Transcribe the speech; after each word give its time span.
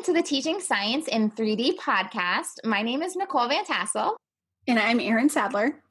Welcome 0.00 0.14
to 0.14 0.22
the 0.22 0.26
Teaching 0.26 0.60
Science 0.60 1.08
in 1.08 1.30
3D 1.30 1.76
podcast. 1.76 2.64
My 2.64 2.80
name 2.80 3.02
is 3.02 3.16
Nicole 3.16 3.48
Van 3.48 3.66
Tassel. 3.66 4.16
And 4.66 4.78
I'm 4.78 4.98
Erin 4.98 5.28
Sadler. 5.28 5.82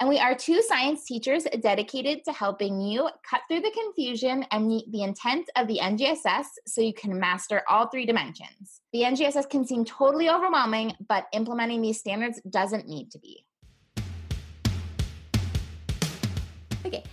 And 0.00 0.08
we 0.08 0.18
are 0.18 0.34
two 0.34 0.62
science 0.62 1.04
teachers 1.04 1.44
dedicated 1.60 2.24
to 2.24 2.32
helping 2.32 2.80
you 2.80 3.10
cut 3.28 3.42
through 3.46 3.60
the 3.60 3.70
confusion 3.72 4.46
and 4.52 4.66
meet 4.66 4.90
the 4.90 5.02
intent 5.02 5.50
of 5.54 5.66
the 5.66 5.80
NGSS 5.82 6.46
so 6.66 6.80
you 6.80 6.94
can 6.94 7.20
master 7.20 7.62
all 7.68 7.88
three 7.88 8.06
dimensions. 8.06 8.80
The 8.94 9.00
NGSS 9.00 9.50
can 9.50 9.66
seem 9.66 9.84
totally 9.84 10.30
overwhelming, 10.30 10.94
but 11.06 11.26
implementing 11.34 11.82
these 11.82 11.98
standards 11.98 12.40
doesn't 12.48 12.88
need 12.88 13.10
to 13.10 13.18
be. 13.18 13.44
Okay, 16.86 17.04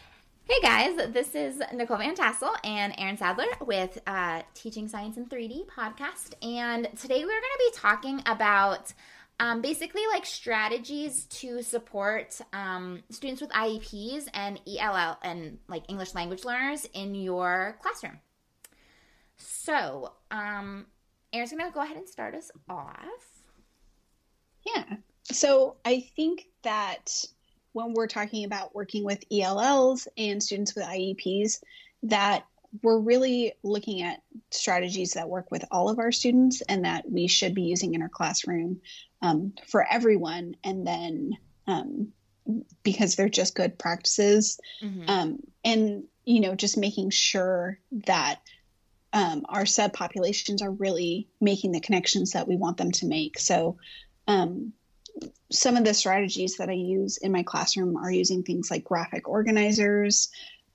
Hey 0.48 0.62
guys, 0.62 1.12
this 1.12 1.34
is 1.34 1.60
Nicole 1.74 1.98
Van 1.98 2.14
Tassel 2.14 2.52
and 2.64 2.94
Erin 3.00 3.18
Sadler 3.18 3.48
with 3.62 3.98
uh, 4.06 4.44
Teaching 4.54 4.88
Science 4.88 5.18
in 5.18 5.26
3D 5.26 5.66
podcast. 5.66 6.36
And 6.44 6.88
today 7.00 7.22
we're 7.22 7.42
going 7.42 7.42
to 7.42 7.72
be 7.72 7.76
talking 7.76 8.22
about 8.28 8.94
um, 9.40 9.64
basically 9.64 10.04
like 10.14 10.24
strategies 10.24 11.24
to 11.26 11.64
support 11.64 12.40
um, 12.54 13.02
students 13.10 13.42
with 13.42 13.50
IEPs 13.50 14.28
and 14.36 14.62
ELL 14.68 15.18
and 15.24 15.58
like 15.68 15.82
English 15.90 16.14
language 16.14 16.46
learners 16.46 16.88
in 16.94 17.16
your 17.16 17.80
classroom. 17.82 18.20
So, 19.38 20.14
um, 20.30 20.86
Erin's 21.34 21.50
going 21.50 21.66
to 21.66 21.74
go 21.74 21.82
ahead 21.82 21.98
and 21.98 22.08
start 22.08 22.36
us 22.36 22.52
off. 22.70 23.44
Yeah. 24.64 24.98
So 25.24 25.78
I 25.84 26.02
think 26.16 26.46
that 26.62 27.26
when 27.76 27.94
we're 27.94 28.08
talking 28.08 28.46
about 28.46 28.74
working 28.74 29.04
with 29.04 29.22
ELLs 29.30 30.08
and 30.18 30.42
students 30.42 30.74
with 30.74 30.86
IEPs 30.86 31.62
that 32.04 32.46
we're 32.82 33.00
really 33.00 33.52
looking 33.64 34.02
at 34.02 34.22
strategies 34.50 35.12
that 35.12 35.28
work 35.28 35.52
with 35.52 35.66
all 35.72 35.90
of 35.90 36.00
our 36.00 36.14
students 36.14 36.62
and 36.62 36.86
that 36.86 37.04
we 37.12 37.28
should 37.28 37.54
be 37.54 37.64
using 37.64 37.94
in 37.94 38.02
our 38.02 38.08
classroom 38.08 38.80
um, 39.22 39.52
for 39.68 39.86
everyone. 39.86 40.56
And 40.64 40.88
then 40.88 41.34
um, 41.68 42.14
because 42.82 43.16
they're 43.16 43.28
just 43.28 43.56
good 43.56 43.78
practices. 43.78 44.58
Mm-hmm. 44.82 45.10
Um, 45.10 45.40
and, 45.66 46.06
you 46.24 46.40
know, 46.40 46.56
just 46.56 46.78
making 46.78 47.10
sure 47.10 47.78
that 48.06 48.40
um, 49.12 49.46
our 49.50 49.64
subpopulations 49.64 50.62
are 50.62 50.72
really 50.72 51.28
making 51.42 51.74
the 51.74 51.82
connections 51.82 52.32
that 52.32 52.48
we 52.48 52.56
want 52.56 52.78
them 52.78 52.92
to 52.94 53.06
make. 53.06 53.38
So, 53.38 53.76
um, 54.30 54.72
some 55.52 55.78
of 55.78 55.86
the 55.86 55.94
strategies 55.94 56.58
that 56.58 56.70
I 56.70 56.74
use 56.74 57.18
in 57.18 57.32
my 57.32 57.44
classroom 57.44 57.98
are 57.98 58.12
using 58.12 58.44
things 58.44 58.70
like 58.72 58.84
graphic 58.84 59.28
organizers 59.28 60.30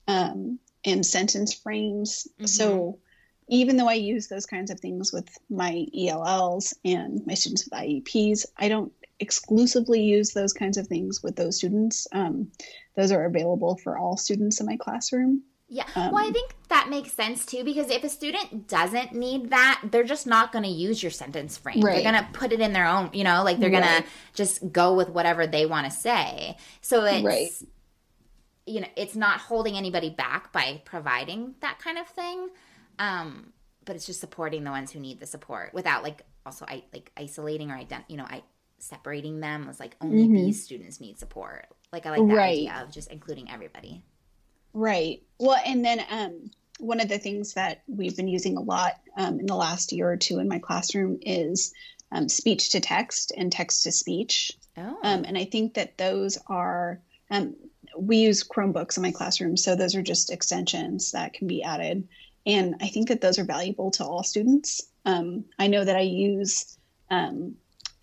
um, 0.07 0.59
and 0.85 1.05
sentence 1.05 1.53
frames. 1.53 2.27
Mm-hmm. 2.37 2.45
So 2.47 2.99
even 3.47 3.77
though 3.77 3.89
I 3.89 3.95
use 3.95 4.27
those 4.27 4.45
kinds 4.45 4.71
of 4.71 4.79
things 4.79 5.11
with 5.11 5.27
my 5.49 5.85
ELLs 5.97 6.73
and 6.85 7.25
my 7.27 7.33
students 7.33 7.65
with 7.65 7.79
IEPs, 7.79 8.45
I 8.57 8.69
don't 8.69 8.91
exclusively 9.19 10.01
use 10.01 10.31
those 10.31 10.53
kinds 10.53 10.77
of 10.77 10.87
things 10.87 11.21
with 11.21 11.35
those 11.35 11.57
students. 11.57 12.07
Um, 12.11 12.51
those 12.95 13.11
are 13.11 13.25
available 13.25 13.77
for 13.77 13.97
all 13.97 14.17
students 14.17 14.59
in 14.59 14.65
my 14.65 14.77
classroom. 14.77 15.43
Yeah. 15.73 15.85
Um, 15.95 16.11
well, 16.11 16.27
I 16.27 16.31
think 16.31 16.53
that 16.67 16.89
makes 16.89 17.13
sense 17.13 17.45
too 17.45 17.63
because 17.63 17.89
if 17.89 18.03
a 18.03 18.09
student 18.09 18.67
doesn't 18.67 19.13
need 19.13 19.51
that, 19.51 19.81
they're 19.89 20.03
just 20.03 20.27
not 20.27 20.51
going 20.51 20.65
to 20.65 20.69
use 20.69 21.01
your 21.01 21.13
sentence 21.13 21.57
frame. 21.57 21.79
Right. 21.79 22.03
They're 22.03 22.11
going 22.11 22.21
to 22.21 22.29
put 22.37 22.51
it 22.51 22.59
in 22.59 22.73
their 22.73 22.85
own, 22.85 23.09
you 23.13 23.23
know, 23.23 23.41
like 23.43 23.57
they're 23.57 23.69
going 23.69 23.83
right. 23.83 24.03
to 24.05 24.11
just 24.33 24.73
go 24.73 24.93
with 24.93 25.07
whatever 25.07 25.47
they 25.47 25.65
want 25.65 25.85
to 25.85 25.91
say. 25.91 26.57
So 26.81 27.05
it's 27.05 27.23
right. 27.23 27.49
you 28.65 28.81
know, 28.81 28.87
it's 28.97 29.15
not 29.15 29.39
holding 29.39 29.77
anybody 29.77 30.09
back 30.09 30.51
by 30.51 30.81
providing 30.83 31.55
that 31.61 31.79
kind 31.79 31.97
of 31.97 32.05
thing. 32.05 32.49
Um, 32.99 33.53
but 33.85 33.95
it's 33.95 34.05
just 34.05 34.19
supporting 34.19 34.65
the 34.65 34.71
ones 34.71 34.91
who 34.91 34.99
need 34.99 35.21
the 35.21 35.25
support 35.25 35.73
without 35.73 36.03
like 36.03 36.23
also 36.45 36.65
I 36.67 36.83
like 36.93 37.13
isolating 37.15 37.71
or 37.71 37.77
ident- 37.77 38.09
you 38.09 38.17
know, 38.17 38.25
I 38.25 38.43
separating 38.79 39.39
them 39.39 39.67
as 39.69 39.79
like 39.79 39.95
only 40.01 40.23
mm-hmm. 40.23 40.33
these 40.33 40.61
students 40.61 40.99
need 40.99 41.17
support. 41.17 41.67
Like 41.93 42.05
I 42.05 42.17
like 42.17 42.27
that 42.27 42.37
idea 42.37 42.83
of 42.83 42.91
just 42.91 43.09
including 43.09 43.49
everybody. 43.49 44.03
Right. 44.73 45.21
Well, 45.39 45.59
and 45.65 45.83
then 45.83 46.03
um, 46.09 46.51
one 46.79 46.99
of 46.99 47.09
the 47.09 47.17
things 47.17 47.53
that 47.53 47.81
we've 47.87 48.15
been 48.15 48.27
using 48.27 48.57
a 48.57 48.61
lot 48.61 48.93
um, 49.17 49.39
in 49.39 49.45
the 49.45 49.55
last 49.55 49.91
year 49.91 50.09
or 50.09 50.17
two 50.17 50.39
in 50.39 50.47
my 50.47 50.59
classroom 50.59 51.19
is 51.21 51.73
um, 52.11 52.29
speech 52.29 52.71
to 52.71 52.79
text 52.79 53.31
and 53.35 53.51
text 53.51 53.83
to 53.83 53.91
speech. 53.91 54.51
Oh. 54.77 54.97
Um, 55.03 55.25
and 55.25 55.37
I 55.37 55.45
think 55.45 55.75
that 55.75 55.97
those 55.97 56.37
are, 56.47 57.01
um, 57.29 57.55
we 57.97 58.17
use 58.17 58.43
Chromebooks 58.47 58.97
in 58.97 59.03
my 59.03 59.11
classroom. 59.11 59.57
So 59.57 59.75
those 59.75 59.95
are 59.95 60.01
just 60.01 60.31
extensions 60.31 61.11
that 61.11 61.33
can 61.33 61.47
be 61.47 61.63
added. 61.63 62.07
And 62.45 62.75
I 62.81 62.87
think 62.87 63.09
that 63.09 63.21
those 63.21 63.37
are 63.37 63.43
valuable 63.43 63.91
to 63.91 64.05
all 64.05 64.23
students. 64.23 64.81
Um, 65.05 65.45
I 65.59 65.67
know 65.67 65.83
that 65.83 65.95
I 65.95 66.01
use 66.01 66.77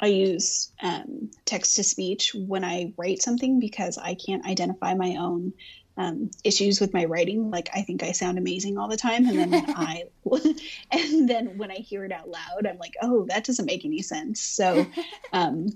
I 0.01 0.07
use 0.07 0.73
um, 0.81 1.31
text 1.45 1.77
to 1.77 1.85
speech 1.85 2.33
when 2.35 2.65
I 2.65 2.93
write 2.97 3.23
something 3.23 3.59
because 3.59 3.99
I 3.99 4.15
can't 4.15 4.47
identify 4.47 4.95
my 4.95 5.17
own 5.19 5.53
um, 5.99 6.31
issues 6.45 6.81
with 6.81 6.95
my 6.95 7.05
writing. 7.05 7.51
Like 7.51 7.69
I 7.75 7.83
think 7.83 8.03
I 8.03 8.13
sound 8.13 8.39
amazing 8.39 8.79
all 8.79 8.89
the 8.89 8.97
time, 8.97 9.29
and 9.29 9.53
then 9.53 9.55
I, 9.77 10.05
and 10.93 11.29
then 11.29 11.59
when 11.59 11.71
I 11.71 11.75
hear 11.75 12.05
it 12.05 12.13
out 12.13 12.29
loud, 12.29 12.67
I'm 12.67 12.79
like, 12.79 12.95
oh, 13.03 13.27
that 13.29 13.45
doesn't 13.45 13.67
make 13.67 13.85
any 13.85 14.01
sense. 14.01 14.41
So, 14.41 14.87
um, 15.33 15.75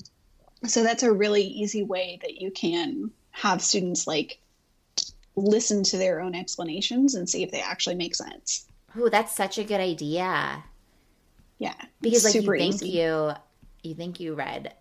so 0.64 0.82
that's 0.84 1.02
a 1.02 1.12
really 1.12 1.42
easy 1.42 1.82
way 1.82 2.20
that 2.22 2.40
you 2.40 2.52
can 2.52 3.10
have 3.32 3.60
students 3.60 4.06
like 4.06 4.38
listen 5.34 5.82
to 5.82 5.96
their 5.96 6.20
own 6.20 6.34
explanations 6.34 7.14
and 7.14 7.28
see 7.28 7.42
if 7.42 7.50
they 7.50 7.60
actually 7.60 7.96
make 7.96 8.14
sense. 8.14 8.66
Oh, 8.96 9.08
that's 9.08 9.34
such 9.34 9.58
a 9.58 9.64
good 9.64 9.80
idea. 9.80 10.62
Yeah, 11.58 11.74
because 12.00 12.24
like 12.24 12.34
you 12.34 12.42
think 12.42 12.74
easy. 12.76 12.88
you 12.90 13.32
you 13.82 13.94
think 13.94 14.20
you 14.20 14.34
read 14.34 14.74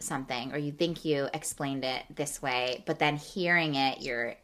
something 0.00 0.52
or 0.52 0.58
you 0.58 0.72
think 0.72 1.04
you 1.04 1.28
explained 1.32 1.84
it 1.84 2.02
this 2.14 2.42
way, 2.42 2.82
but 2.86 2.98
then 2.98 3.16
hearing 3.16 3.74
it, 3.76 4.00
you're 4.00 4.34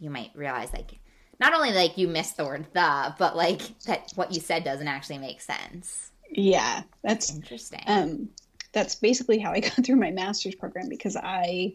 you 0.00 0.10
might 0.10 0.30
realize 0.34 0.72
like 0.72 0.98
not 1.40 1.54
only 1.54 1.72
like 1.72 1.96
you 1.96 2.08
missed 2.08 2.36
the 2.36 2.44
word 2.44 2.66
the, 2.72 3.14
but 3.18 3.36
like 3.36 3.78
that 3.80 4.12
what 4.14 4.32
you 4.32 4.40
said 4.40 4.64
doesn't 4.64 4.88
actually 4.88 5.18
make 5.18 5.40
sense. 5.40 6.10
Yeah, 6.30 6.82
that's 7.02 7.34
interesting. 7.34 7.82
Um, 7.86 8.28
that's 8.72 8.94
basically 8.94 9.38
how 9.38 9.52
I 9.52 9.60
got 9.60 9.84
through 9.84 9.96
my 9.96 10.10
master's 10.10 10.54
program 10.54 10.88
because 10.88 11.16
I, 11.16 11.74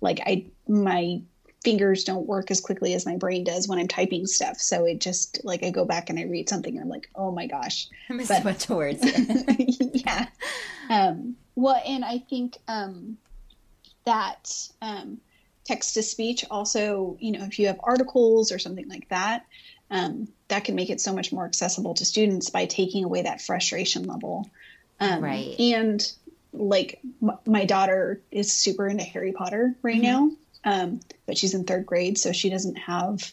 like, 0.00 0.20
I 0.26 0.46
my 0.68 1.20
fingers 1.62 2.04
don't 2.04 2.26
work 2.26 2.50
as 2.50 2.60
quickly 2.60 2.92
as 2.92 3.06
my 3.06 3.16
brain 3.16 3.42
does 3.42 3.66
when 3.66 3.78
I'm 3.78 3.88
typing 3.88 4.26
stuff. 4.26 4.58
So 4.58 4.84
it 4.84 5.00
just 5.00 5.40
like 5.44 5.64
I 5.64 5.70
go 5.70 5.84
back 5.86 6.10
and 6.10 6.18
I 6.18 6.24
read 6.24 6.48
something 6.48 6.74
and 6.74 6.82
I'm 6.82 6.90
like, 6.90 7.08
oh 7.14 7.30
my 7.30 7.46
gosh, 7.46 7.88
I 8.10 8.12
missed 8.12 8.28
but, 8.28 8.44
bunch 8.44 8.68
of 8.68 8.76
words. 8.76 9.00
yeah. 9.58 10.26
Um, 10.90 11.36
well, 11.54 11.80
and 11.86 12.04
I 12.04 12.18
think 12.18 12.58
um, 12.68 13.16
that 14.04 14.68
um, 14.82 15.20
text 15.64 15.94
to 15.94 16.02
speech 16.02 16.44
also 16.50 17.16
you 17.20 17.32
know 17.32 17.44
if 17.44 17.58
you 17.58 17.66
have 17.66 17.80
articles 17.82 18.52
or 18.52 18.58
something 18.58 18.88
like 18.88 19.08
that 19.08 19.46
um, 19.90 20.28
that 20.48 20.64
can 20.64 20.74
make 20.74 20.90
it 20.90 21.00
so 21.00 21.12
much 21.12 21.32
more 21.32 21.44
accessible 21.44 21.94
to 21.94 22.04
students 22.04 22.50
by 22.50 22.66
taking 22.66 23.04
away 23.04 23.22
that 23.22 23.40
frustration 23.40 24.04
level 24.04 24.48
um, 25.00 25.22
right 25.22 25.58
and 25.58 26.12
like 26.52 27.00
m- 27.22 27.38
my 27.46 27.64
daughter 27.64 28.20
is 28.30 28.52
super 28.52 28.86
into 28.86 29.04
harry 29.04 29.32
potter 29.32 29.74
right 29.82 30.00
mm-hmm. 30.00 30.02
now 30.02 30.30
um, 30.64 31.00
but 31.26 31.36
she's 31.36 31.54
in 31.54 31.64
third 31.64 31.86
grade 31.86 32.18
so 32.18 32.32
she 32.32 32.50
doesn't 32.50 32.76
have 32.76 33.32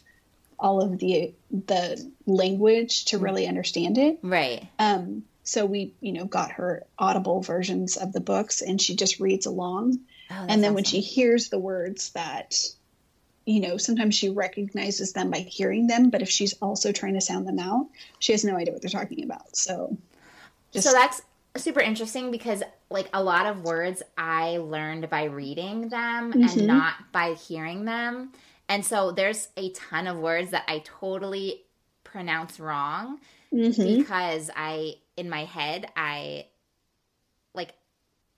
all 0.59 0.81
of 0.81 0.99
the 0.99 1.33
the 1.49 2.11
language 2.25 3.05
to 3.05 3.17
mm. 3.17 3.23
really 3.23 3.47
understand 3.47 3.97
it 3.97 4.19
right 4.21 4.67
um, 4.79 5.23
so 5.43 5.65
we 5.65 5.93
you 6.01 6.11
know 6.13 6.25
got 6.25 6.51
her 6.51 6.83
audible 6.99 7.41
versions 7.41 7.97
of 7.97 8.13
the 8.13 8.19
books 8.21 8.61
and 8.61 8.81
she 8.81 8.95
just 8.95 9.19
reads 9.19 9.45
along 9.45 9.99
Oh, 10.29 10.45
and 10.47 10.63
then 10.63 10.73
when 10.73 10.85
she 10.85 11.01
hears 11.01 11.49
the 11.49 11.59
words 11.59 12.11
that 12.11 12.55
you 13.45 13.59
know 13.59 13.77
sometimes 13.77 14.15
she 14.15 14.29
recognizes 14.29 15.13
them 15.13 15.29
by 15.31 15.39
hearing 15.39 15.87
them 15.87 16.09
but 16.09 16.21
if 16.21 16.29
she's 16.29 16.53
also 16.61 16.91
trying 16.91 17.15
to 17.15 17.21
sound 17.21 17.47
them 17.47 17.59
out 17.59 17.87
she 18.19 18.31
has 18.31 18.43
no 18.45 18.55
idea 18.55 18.71
what 18.73 18.81
they're 18.81 18.89
talking 18.89 19.23
about 19.23 19.55
so 19.55 19.97
just 20.71 20.87
so 20.87 20.93
that's 20.93 21.21
super 21.57 21.81
interesting 21.81 22.31
because 22.31 22.63
like 22.89 23.09
a 23.13 23.21
lot 23.21 23.45
of 23.45 23.63
words 23.63 24.01
I 24.17 24.57
learned 24.57 25.09
by 25.09 25.25
reading 25.25 25.89
them 25.89 26.31
Mhm. 26.31 26.49
and 26.49 26.67
not 26.67 26.93
by 27.11 27.33
hearing 27.33 27.83
them. 27.83 28.31
And 28.69 28.85
so 28.85 29.11
there's 29.11 29.49
a 29.57 29.71
ton 29.71 30.07
of 30.07 30.17
words 30.17 30.51
that 30.51 30.63
I 30.69 30.79
totally 30.85 31.63
pronounce 32.05 32.57
wrong 32.57 33.19
Mhm. 33.51 33.97
because 33.97 34.49
I 34.55 34.95
in 35.17 35.29
my 35.29 35.45
head 35.45 35.87
I 35.95 36.47
like 37.53 37.73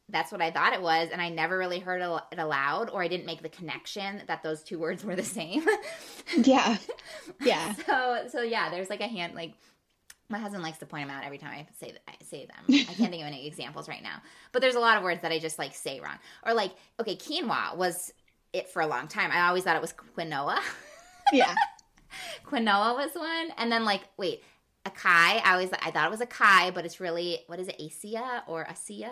that's 0.10 0.31
what 0.31 0.42
I 0.42 0.52
thought 0.52 0.74
it 0.74 0.81
was 0.81 1.10
and 1.12 1.22
I 1.22 1.30
never 1.30 1.58
really 1.58 1.80
heard 1.80 2.02
it 2.02 2.40
aloud 2.40 2.90
or 2.90 3.02
I 3.02 3.08
didn't 3.08 3.25
make 3.25 3.42
the 3.42 3.50
connection 3.50 4.22
that 4.28 4.44
those 4.44 4.64
two 4.64 4.80
words 4.80 5.04
were 5.04 5.16
the 5.16 5.24
same. 5.24 5.66
yeah 6.38 6.78
yeah 7.42 7.74
So 7.86 8.25
so 8.30 8.42
yeah, 8.42 8.70
there's 8.70 8.90
like 8.90 9.02
a 9.02 9.08
hand 9.08 9.36
like 9.36 9.54
my 10.30 10.40
husband 10.40 10.64
likes 10.64 10.80
to 10.80 10.86
point 10.86 11.08
them 11.08 11.16
out 11.16 11.24
every 11.24 11.38
time 11.38 11.52
I 11.52 11.68
say 11.80 11.94
I 12.08 12.14
say 12.24 12.48
them. 12.48 12.66
I 12.90 12.94
can't 12.94 13.12
think 13.12 13.22
of 13.22 13.28
any 13.28 13.46
examples 13.48 13.88
right 13.88 14.02
now, 14.02 14.22
but 14.52 14.62
there's 14.62 14.75
a 14.75 14.80
lot 14.80 14.98
of 14.98 15.04
words 15.04 15.22
that 15.22 15.31
I 15.31 15.40
just 15.40 15.60
like 15.60 15.75
say 15.75 16.00
wrong. 16.00 16.18
Or 16.46 16.54
like 16.54 16.72
okay, 17.00 17.16
quinoa 17.16 17.78
was 17.78 18.12
it 18.52 18.70
for 18.70 18.81
a 18.81 18.88
long 18.88 19.08
time. 19.08 19.31
I 19.31 19.48
always 19.48 19.64
thought 19.64 19.75
it 19.75 19.81
was 19.81 19.94
quinoa. 19.94 20.60
yeah 21.31 21.54
quinoa 22.46 22.96
was 22.96 23.12
one, 23.14 23.52
and 23.58 23.72
then 23.72 23.86
like 23.86 24.02
wait, 24.18 24.44
acai. 24.85 25.41
I 25.44 25.51
always 25.53 25.69
I 25.74 25.91
thought 25.91 26.06
it 26.06 26.12
was 26.12 26.19
acai, 26.21 26.74
but 26.74 26.85
it's 26.85 27.00
really 27.00 27.39
what 27.47 27.59
is 27.59 27.68
it? 27.68 27.75
Asia 27.80 28.44
or 28.47 28.68
Asia? 28.69 29.12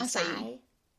Acai. 0.00 0.58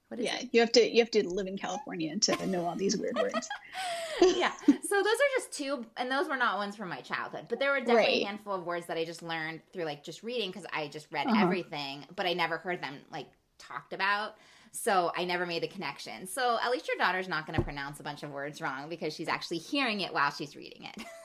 What 0.10 0.20
is 0.20 0.26
yeah 0.26 0.38
it? 0.40 0.50
you 0.52 0.60
have 0.60 0.72
to 0.74 0.88
you 0.88 1.00
have 1.00 1.10
to 1.12 1.28
live 1.28 1.48
in 1.48 1.58
california 1.58 2.16
to 2.20 2.46
know 2.48 2.66
all 2.68 2.76
these 2.76 2.96
weird 2.96 3.16
words 3.18 3.50
yeah. 4.22 4.52
So 4.68 4.98
those 4.98 5.06
are 5.08 5.32
just 5.38 5.52
two, 5.54 5.86
and 5.98 6.10
those 6.12 6.28
were 6.28 6.38
not 6.38 6.58
ones 6.60 6.76
from 6.76 6.88
my 6.88 7.02
childhood, 7.02 7.46
but 7.50 7.60
there 7.60 7.72
were 7.72 7.80
definitely 7.80 8.04
Right. 8.04 8.22
a 8.22 8.26
handful 8.28 8.54
of 8.54 8.64
words 8.64 8.86
that 8.86 8.96
I 8.98 9.06
just 9.06 9.24
learned 9.24 9.62
through 9.74 9.86
like 9.86 10.04
just 10.04 10.22
reading 10.22 10.52
because 10.52 10.68
I 10.72 10.88
just 10.88 11.08
read 11.12 11.26
Uh-huh. 11.28 11.42
everything, 11.44 12.06
but 12.16 12.28
I 12.28 12.34
never 12.34 12.58
heard 12.58 12.82
them 12.82 13.00
like 13.12 13.26
talked 13.58 13.92
about. 13.92 14.36
So 14.72 15.12
I 15.18 15.26
never 15.26 15.46
made 15.48 15.64
the 15.64 15.68
connection. 15.68 16.28
So 16.28 16.60
at 16.64 16.72
least 16.72 16.88
your 16.88 16.98
daughter's 16.98 17.28
not 17.28 17.48
going 17.48 17.58
to 17.58 17.64
pronounce 17.64 18.00
a 18.00 18.04
bunch 18.04 18.22
of 18.24 18.30
words 18.32 18.62
wrong 18.62 18.88
because 18.88 19.14
she's 19.16 19.28
actually 19.28 19.58
hearing 19.60 20.02
it 20.02 20.14
while 20.14 20.30
she's 20.32 20.56
reading 20.56 20.84
it. 20.86 21.04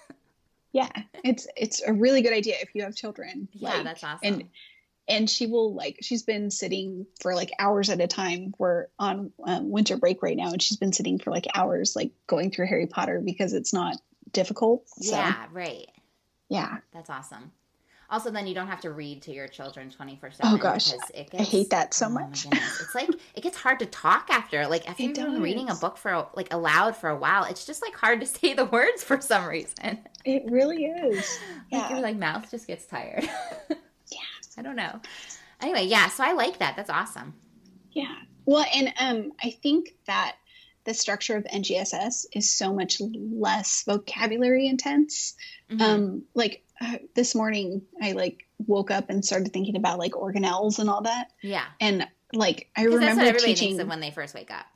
yeah 0.72 0.88
it's 1.24 1.46
it's 1.56 1.82
a 1.82 1.92
really 1.92 2.22
good 2.22 2.32
idea 2.32 2.54
if 2.60 2.74
you 2.74 2.82
have 2.82 2.94
children 2.94 3.48
yeah, 3.52 3.74
like, 3.74 3.84
that's 3.84 4.04
awesome. 4.04 4.18
and 4.22 4.48
and 5.08 5.30
she 5.30 5.46
will 5.46 5.74
like 5.74 5.98
she's 6.02 6.22
been 6.22 6.50
sitting 6.50 7.06
for 7.20 7.34
like 7.34 7.50
hours 7.58 7.88
at 7.90 8.00
a 8.00 8.06
time 8.06 8.54
we're 8.58 8.86
on 8.98 9.32
um, 9.44 9.70
winter 9.70 9.96
break 9.96 10.22
right 10.22 10.36
now 10.36 10.50
and 10.52 10.62
she's 10.62 10.76
been 10.76 10.92
sitting 10.92 11.18
for 11.18 11.30
like 11.30 11.46
hours 11.54 11.96
like 11.96 12.12
going 12.26 12.50
through 12.50 12.66
harry 12.66 12.86
potter 12.86 13.20
because 13.24 13.52
it's 13.54 13.72
not 13.72 13.96
difficult 14.32 14.88
so 14.88 15.16
yeah, 15.16 15.46
right. 15.52 15.86
yeah 16.48 16.78
That's 16.92 17.10
awesome. 17.10 17.52
Also, 18.10 18.30
then 18.30 18.46
you 18.46 18.54
don't 18.54 18.68
have 18.68 18.80
to 18.80 18.90
read 18.90 19.20
to 19.22 19.32
your 19.32 19.48
children 19.48 19.90
twenty 19.90 20.16
four 20.16 20.30
Oh, 20.42 20.44
seven. 20.44 20.58
gosh. 20.58 20.92
because 20.92 21.10
it 21.14 21.28
I 21.38 21.42
hate 21.42 21.70
that 21.70 21.92
so 21.92 22.06
oh 22.06 22.10
much. 22.10 22.46
It's 22.50 22.94
like 22.94 23.10
it 23.34 23.42
gets 23.42 23.56
hard 23.58 23.80
to 23.80 23.86
talk 23.86 24.28
after. 24.30 24.66
Like 24.66 24.88
after 24.88 25.02
you've 25.02 25.14
been 25.14 25.42
reading 25.42 25.68
a 25.68 25.74
book 25.74 25.98
for 25.98 26.26
like 26.34 26.52
aloud 26.54 26.96
for 26.96 27.10
a 27.10 27.16
while, 27.16 27.44
it's 27.44 27.66
just 27.66 27.82
like 27.82 27.94
hard 27.94 28.20
to 28.20 28.26
say 28.38 28.54
the 28.54 28.64
words 28.64 29.04
for 29.04 29.20
some 29.20 29.44
reason. 29.46 29.98
it 30.24 30.44
really 30.50 30.84
is 30.86 31.38
Like 31.72 31.90
your 31.90 31.98
yeah 31.98 32.02
like 32.02 32.16
mouth 32.16 32.50
just 32.50 32.66
gets 32.66 32.86
tired. 32.86 33.24
yeah 33.68 34.18
I 34.56 34.62
don't 34.62 34.76
know. 34.76 35.00
Anyway, 35.60 35.84
yeah. 35.84 36.08
So 36.08 36.24
I 36.24 36.32
like 36.32 36.58
that. 36.60 36.76
That's 36.76 36.90
awesome. 36.90 37.34
yeah 37.92 38.14
well 38.46 38.64
and 38.74 38.94
um 38.98 39.32
i 39.44 39.50
think 39.50 39.94
that 40.06 40.36
the 40.84 40.94
structure 40.94 41.36
of 41.36 41.44
ngss 41.44 42.24
is 42.32 42.48
so 42.48 42.72
much 42.72 42.98
less 43.00 43.82
vocabulary 43.84 44.66
intense 44.66 45.34
Mhm. 45.70 45.80
um 45.82 46.22
like 46.34 46.62
uh, 46.80 46.98
this 47.14 47.34
morning 47.34 47.82
i 48.02 48.12
like 48.12 48.46
woke 48.66 48.90
up 48.90 49.08
and 49.10 49.24
started 49.24 49.52
thinking 49.52 49.76
about 49.76 49.98
like 49.98 50.12
organelles 50.12 50.78
and 50.78 50.90
all 50.90 51.02
that. 51.02 51.28
Yeah, 51.42 51.64
and 51.80 52.06
like 52.32 52.68
i 52.76 52.82
because 52.84 53.00
that's 53.00 53.10
remember 53.10 53.22
what 53.22 53.28
everybody 53.28 53.54
teaching 53.54 53.68
thinks 53.70 53.82
of 53.82 53.88
when 53.88 54.00
they 54.00 54.10
first 54.10 54.34
wake 54.34 54.50
up. 54.50 54.66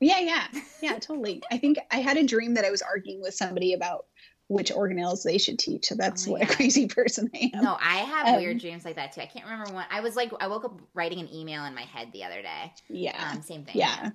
yeah 0.00 0.18
yeah. 0.20 0.46
Yeah 0.82 0.98
totally. 0.98 1.42
I 1.50 1.58
think 1.58 1.78
i 1.90 1.98
had 1.98 2.16
a 2.16 2.24
dream 2.24 2.54
that 2.54 2.64
i 2.64 2.70
was 2.70 2.82
arguing 2.82 3.22
with 3.22 3.34
somebody 3.34 3.72
about 3.74 4.06
which 4.48 4.70
organelles 4.72 5.24
they 5.24 5.38
should 5.38 5.58
teach. 5.58 5.86
So 5.86 5.96
that's 5.96 6.28
Oh 6.28 6.32
what 6.32 6.42
a 6.42 6.46
crazy 6.46 6.86
person 6.98 7.28
i 7.34 7.50
am. 7.54 7.64
No, 7.64 7.76
I 7.80 7.96
have 7.96 8.28
Um, 8.28 8.36
weird 8.36 8.58
dreams 8.60 8.84
like 8.84 8.94
that 8.96 9.12
too. 9.12 9.20
I 9.20 9.26
can't 9.26 9.44
remember 9.44 9.72
when 9.74 9.84
I 9.90 10.00
was 10.00 10.14
like 10.16 10.30
I 10.40 10.46
woke 10.48 10.64
up 10.64 10.80
writing 10.94 11.18
an 11.20 11.32
email 11.34 11.64
in 11.64 11.74
my 11.74 11.82
head 11.82 12.10
the 12.12 12.24
other 12.24 12.42
day. 12.42 12.72
yeah. 12.88 13.30
Um, 13.32 13.42
same 13.42 13.64
thing. 13.64 13.76
yeah. 13.76 14.10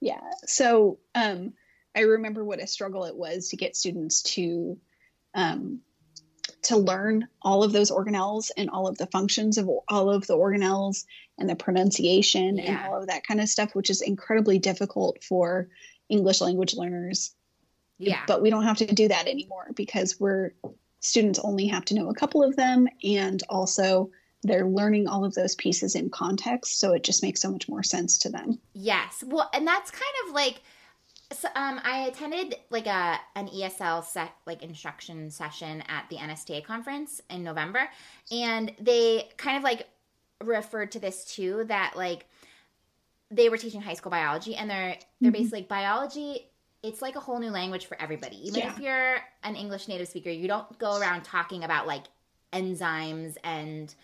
Yeah. 0.00 0.20
So 0.46 0.98
um 1.14 1.52
i 1.94 2.00
remember 2.00 2.42
what 2.44 2.58
a 2.62 2.66
struggle 2.66 3.04
it 3.04 3.14
was 3.16 3.50
to 3.50 3.56
get 3.56 3.76
students 3.76 4.22
to 4.22 4.78
um 5.34 5.80
to 6.62 6.76
learn 6.76 7.26
all 7.42 7.64
of 7.64 7.72
those 7.72 7.90
organelles 7.90 8.50
and 8.56 8.70
all 8.70 8.86
of 8.86 8.96
the 8.98 9.06
functions 9.06 9.58
of 9.58 9.68
all 9.88 10.10
of 10.10 10.26
the 10.26 10.36
organelles 10.36 11.04
and 11.38 11.48
the 11.48 11.56
pronunciation 11.56 12.58
and 12.60 12.78
all 12.86 13.00
of 13.00 13.08
that 13.08 13.26
kind 13.26 13.40
of 13.40 13.48
stuff 13.48 13.74
which 13.74 13.90
is 13.90 14.00
incredibly 14.00 14.58
difficult 14.58 15.22
for 15.24 15.68
english 16.08 16.40
language 16.40 16.74
learners 16.74 17.34
Yeah. 17.98 18.22
but 18.26 18.42
we 18.42 18.50
don't 18.50 18.64
have 18.64 18.78
to 18.78 18.86
do 18.86 19.08
that 19.08 19.26
anymore 19.26 19.70
because 19.74 20.20
we're 20.20 20.52
students 21.00 21.38
only 21.40 21.66
have 21.66 21.84
to 21.86 21.94
know 21.94 22.08
a 22.08 22.14
couple 22.14 22.42
of 22.44 22.54
them 22.56 22.86
and 23.02 23.42
also 23.48 24.10
they're 24.44 24.66
learning 24.66 25.06
all 25.08 25.24
of 25.24 25.34
those 25.34 25.54
pieces 25.56 25.94
in 25.96 26.10
context 26.10 26.78
so 26.78 26.92
it 26.92 27.02
just 27.02 27.22
makes 27.22 27.40
so 27.40 27.50
much 27.50 27.68
more 27.68 27.82
sense 27.82 28.18
to 28.18 28.28
them 28.28 28.58
Yes. 28.74 29.22
Well, 29.26 29.48
and 29.52 29.66
that's 29.66 29.90
kind 29.90 30.14
of 30.26 30.34
like 30.34 30.60
so, 31.32 31.48
um, 31.54 31.80
I 31.84 32.06
attended 32.08 32.56
like 32.70 32.86
a 32.86 33.18
an 33.36 33.48
ESL 33.48 34.04
set 34.04 34.32
like 34.46 34.62
instruction 34.62 35.30
session 35.30 35.82
at 35.88 36.06
the 36.10 36.16
NSTA 36.16 36.64
conference 36.64 37.20
in 37.30 37.42
November, 37.42 37.88
and 38.30 38.72
they 38.80 39.28
kind 39.36 39.56
of 39.56 39.62
like 39.64 39.88
referred 40.42 40.92
to 40.92 40.98
this 40.98 41.24
too 41.24 41.64
that 41.68 41.94
like 41.96 42.26
they 43.30 43.48
were 43.48 43.56
teaching 43.56 43.80
high 43.80 43.94
school 43.94 44.10
biology, 44.10 44.54
and 44.56 44.68
they're 44.70 44.96
they're 45.20 45.30
Mhm. 45.30 45.34
basically 45.34 45.60
like 45.60 45.68
biology. 45.68 46.48
It's 46.82 47.00
like 47.00 47.14
a 47.16 47.20
whole 47.20 47.38
new 47.38 47.50
language 47.50 47.86
for 47.86 48.00
everybody. 48.00 48.36
Even 48.48 48.60
Yeah. 48.60 48.72
if 48.72 48.78
you're 48.80 49.16
an 49.44 49.54
English 49.56 49.86
native 49.88 50.08
speaker, 50.08 50.30
you 50.30 50.48
don't 50.48 50.78
go 50.78 50.98
around 50.98 51.22
talking 51.24 51.62
about 51.64 51.86
like 51.86 52.04
enzymes 52.52 53.36
and 53.44 53.94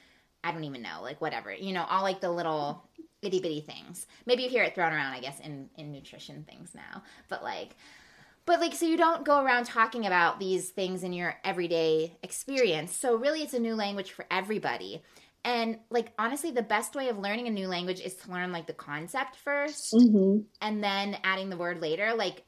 I 0.45 0.53
don't 0.53 0.65
even 0.65 0.83
know, 0.83 1.01
like 1.03 1.21
whatever, 1.21 1.53
you 1.53 1.73
know, 1.73 1.85
all 1.89 2.03
like 2.03 2.21
the 2.21 2.31
little 2.31 2.85
itty 3.23 3.41
bitty 3.41 3.61
things. 3.61 4.07
Maybe 4.27 4.45
you 4.45 4.49
hear 4.49 4.63
it 4.63 4.75
thrown 4.75 4.93
around, 4.93 5.13
I 5.13 5.21
guess, 5.21 5.41
in 5.41 5.69
in 5.77 5.93
nutrition 5.93 6.45
things 6.49 6.75
now. 6.75 7.03
But 7.29 7.43
like, 7.43 7.77
but 8.47 8.61
like, 8.61 8.75
so 8.75 8.87
you 8.87 8.97
don't 8.97 9.25
go 9.25 9.43
around 9.43 9.65
talking 9.67 10.07
about 10.07 10.41
these 10.41 10.71
things 10.71 11.03
in 11.03 11.13
your 11.13 11.35
everyday 11.45 12.17
experience. 12.23 12.97
So 12.97 13.17
really, 13.17 13.43
it's 13.43 13.55
a 13.55 13.59
new 13.59 13.75
language 13.75 14.13
for 14.13 14.25
everybody. 14.31 15.03
And 15.45 15.79
like, 15.91 16.13
honestly, 16.19 16.51
the 16.51 16.63
best 16.63 16.95
way 16.95 17.09
of 17.09 17.19
learning 17.19 17.47
a 17.47 17.51
new 17.51 17.69
language 17.69 18.01
is 18.01 18.15
to 18.15 18.31
learn 18.31 18.53
like 18.53 18.67
the 18.67 18.73
concept 18.73 19.37
1st 19.47 19.95
mm-hmm. 19.95 20.39
and 20.61 20.83
then 20.83 21.17
adding 21.25 21.49
the 21.49 21.57
word 21.57 21.81
later. 21.81 22.15
Like, 22.15 22.43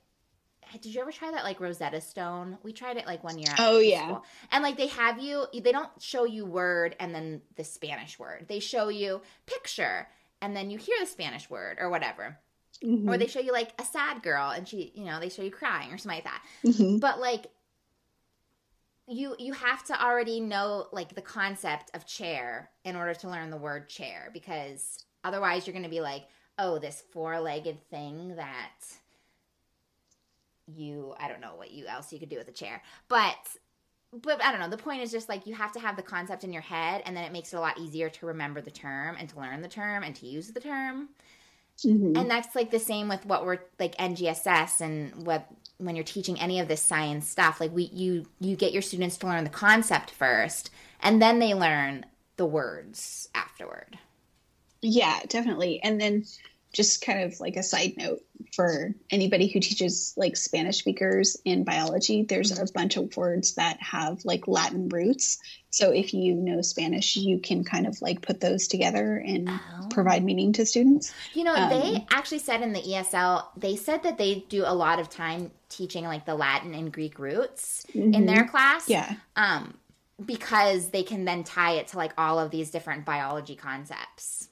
did 0.79 0.95
you 0.95 1.01
ever 1.01 1.13
try 1.13 1.31
that 1.31 1.45
like 1.45 1.61
Rosetta 1.61 2.01
Stone? 2.01 2.59
We 2.63 2.73
tried 2.73 2.97
it 2.97 3.07
like 3.07 3.25
one 3.25 3.39
year. 3.39 3.53
Oh, 3.59 3.79
yeah. 3.79 4.07
school. 4.07 4.25
And 4.53 4.63
like 4.63 4.77
they 4.77 4.89
have 4.89 5.21
you, 5.23 5.47
they 5.53 5.73
don't 5.73 5.91
show 5.99 6.25
you 6.25 6.45
word 6.47 6.97
and 7.01 7.15
then 7.15 7.43
the 7.57 7.65
Spanish 7.65 8.19
word. 8.19 8.47
They 8.49 8.61
show 8.61 8.89
you 8.89 9.21
picture 9.47 10.09
and 10.41 10.57
then 10.57 10.71
you 10.71 10.79
hear 10.79 10.97
the 11.01 11.07
Spanish 11.07 11.49
word 11.51 11.79
or 11.81 11.91
whatever. 11.91 12.39
Mm-hmm. 12.85 13.11
Or 13.11 13.19
they 13.19 13.27
show 13.27 13.41
you 13.41 13.53
like 13.53 13.73
a 13.79 13.85
sad 13.85 14.23
girl 14.23 14.51
and 14.51 14.67
she, 14.67 14.93
you 14.95 15.05
know, 15.05 15.21
they 15.21 15.29
show 15.29 15.43
you 15.43 15.51
crying 15.51 15.93
or 15.93 15.99
something 15.99 16.19
like 16.19 16.25
that. 16.25 16.43
Mm-hmm. 16.65 16.99
But 16.99 17.21
like 17.21 17.47
you 19.11 19.35
you 19.39 19.53
have 19.53 19.85
to 19.85 20.03
already 20.03 20.41
know 20.41 20.87
like 20.93 21.15
the 21.15 21.21
concept 21.21 21.91
of 21.95 22.07
chair 22.07 22.71
in 22.85 22.97
order 22.97 23.13
to 23.13 23.29
learn 23.29 23.51
the 23.51 23.57
word 23.57 23.89
chair 23.89 24.31
because 24.33 25.05
otherwise 25.25 25.67
you're 25.67 25.73
going 25.73 25.85
to 25.85 25.91
be 25.91 26.01
like, 26.01 26.27
"Oh, 26.59 26.79
this 26.79 27.03
four-legged 27.13 27.91
thing 27.91 28.37
that 28.37 28.81
you 30.77 31.15
I 31.19 31.29
don't 31.29 31.41
know 31.41 31.55
what 31.57 31.71
you 31.71 31.87
else 31.87 32.13
you 32.13 32.19
could 32.19 32.29
do 32.29 32.39
with 32.39 32.49
a 32.49 32.53
chair." 32.53 32.83
But 33.09 33.37
but 34.13 34.43
I 34.43 34.51
don't 34.51 34.61
know. 34.61 34.69
The 34.69 34.83
point 34.83 35.03
is 35.03 35.13
just 35.13 35.29
like 35.29 35.47
you 35.47 35.55
have 35.55 35.73
to 35.73 35.81
have 35.81 35.97
the 35.97 36.03
concept 36.03 36.45
in 36.45 36.53
your 36.53 36.63
head, 36.63 37.03
and 37.07 37.17
then 37.17 37.25
it 37.25 37.33
makes 37.33 37.53
it 37.53 37.57
a 37.57 37.61
lot 37.61 37.79
easier 37.79 38.09
to 38.11 38.27
remember 38.27 38.61
the 38.61 38.71
term 38.71 39.17
and 39.19 39.29
to 39.29 39.39
learn 39.39 39.63
the 39.63 39.69
term 39.69 40.03
and 40.03 40.15
to 40.17 40.27
use 40.27 40.49
the 40.49 40.61
term. 40.61 41.11
Mm-hmm. 41.85 42.17
And 42.17 42.31
that's 42.31 42.55
like 42.55 42.71
the 42.71 42.79
same 42.79 43.09
with 43.09 43.25
what 43.25 43.45
we're 43.45 43.59
like 43.79 43.97
NGSS 43.97 44.81
and 44.81 45.27
what 45.27 45.47
when 45.79 45.97
you're 45.97 46.05
teaching 46.05 46.39
any 46.39 46.61
of 46.61 46.69
this 46.69 46.83
science 46.83 47.29
stuff. 47.29 47.61
Like 47.61 47.73
we 47.73 47.85
you 47.85 48.27
you 48.41 48.57
get 48.57 48.73
your 48.73 48.83
students 48.83 49.17
to 49.19 49.27
learn 49.27 49.45
the 49.45 49.51
concept 49.51 50.11
first, 50.11 50.71
and 51.01 51.23
then 51.23 51.39
they 51.39 51.55
learn 51.55 52.05
the 52.37 52.47
words 52.47 53.29
afterward. 53.35 53.99
Yeah, 54.83 55.21
definitely. 55.29 55.81
And 55.83 56.01
then 56.01 56.25
just 56.73 57.05
kind 57.05 57.23
of 57.23 57.41
like 57.41 57.57
a 57.57 57.63
side 57.63 57.95
note 57.97 58.23
for 58.55 58.95
anybody 59.11 59.49
who 59.49 59.61
teaches 59.61 60.15
like 60.17 60.37
Spanish 60.37 60.79
speakers 60.79 61.37
in 61.45 61.65
biology, 61.65 62.23
there's 62.23 62.57
a 62.59 62.73
bunch 62.73 62.97
of 62.97 63.17
words 63.17 63.55
that 63.55 63.81
have 63.83 64.25
like 64.25 64.47
Latin 64.47 64.89
roots. 64.89 65.39
So 65.71 65.91
if 65.91 66.15
you 66.15 66.35
know 66.35 66.63
Spanish, 66.63 67.17
you 67.17 67.39
can 67.39 67.65
kind 67.65 67.87
of 67.87 68.01
like 68.01 68.23
put 68.23 68.41
those 68.41 68.69
together 68.69 69.17
and 69.17 69.49
oh. 69.49 69.89
provide 69.91 70.25
meaning 70.25 70.53
to 70.55 70.67
students. 70.67 71.13
You 71.35 71.45
know, 71.45 71.55
um, 71.55 71.71
they 71.71 72.07
actually 72.11 72.39
said 72.39 72.63
in 72.63 72.73
the 72.73 72.81
ESL, 72.81 73.47
they 73.57 73.77
said 73.77 74.03
that 74.05 74.19
they 74.19 74.45
do 74.49 74.65
a 74.65 74.75
lot 74.75 75.01
of 75.01 75.09
time 75.09 75.51
teaching 75.69 76.05
like 76.05 76.25
the 76.25 76.35
Latin 76.35 76.75
and 76.75 76.93
Greek 76.93 77.19
roots 77.19 77.87
mm-hmm. 77.95 78.15
in 78.15 78.27
their 78.27 78.47
class. 78.47 78.89
Yeah. 78.89 79.15
Um, 79.37 79.75
because 80.25 80.91
they 80.91 81.03
can 81.03 81.25
then 81.25 81.45
tie 81.45 81.73
it 81.73 81.89
to 81.89 81.97
like 81.97 82.13
all 82.19 82.39
of 82.39 82.51
these 82.51 82.71
different 82.71 83.05
biology 83.05 83.57
concepts. 83.57 84.49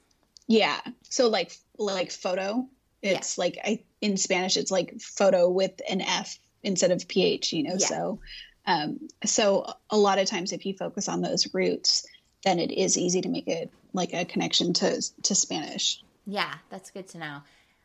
Yeah. 0.47 0.79
So 1.03 1.27
like 1.27 1.55
like 1.79 2.11
photo, 2.11 2.67
it's 3.01 3.37
yeah. 3.37 3.41
like 3.41 3.57
I 3.63 3.83
in 4.01 4.17
Spanish 4.17 4.57
it's 4.57 4.71
like 4.71 4.99
photo 5.01 5.49
with 5.49 5.81
an 5.89 6.01
F 6.01 6.37
instead 6.63 6.91
of 6.91 7.07
PH, 7.07 7.53
you 7.53 7.63
know. 7.63 7.75
Yeah. 7.77 7.87
So 7.87 8.19
um 8.67 8.99
so 9.25 9.73
a 9.89 9.97
lot 9.97 10.19
of 10.19 10.27
times 10.27 10.51
if 10.51 10.65
you 10.65 10.73
focus 10.73 11.09
on 11.09 11.21
those 11.21 11.53
roots, 11.53 12.05
then 12.43 12.59
it 12.59 12.71
is 12.71 12.97
easy 12.97 13.21
to 13.21 13.29
make 13.29 13.47
it 13.47 13.71
like 13.93 14.13
a 14.13 14.25
connection 14.25 14.73
to 14.73 15.01
to 15.23 15.35
Spanish. 15.35 16.03
Yeah, 16.25 16.53
that's 16.69 16.91
good 16.91 17.07
to 17.09 17.17
know. 17.17 17.41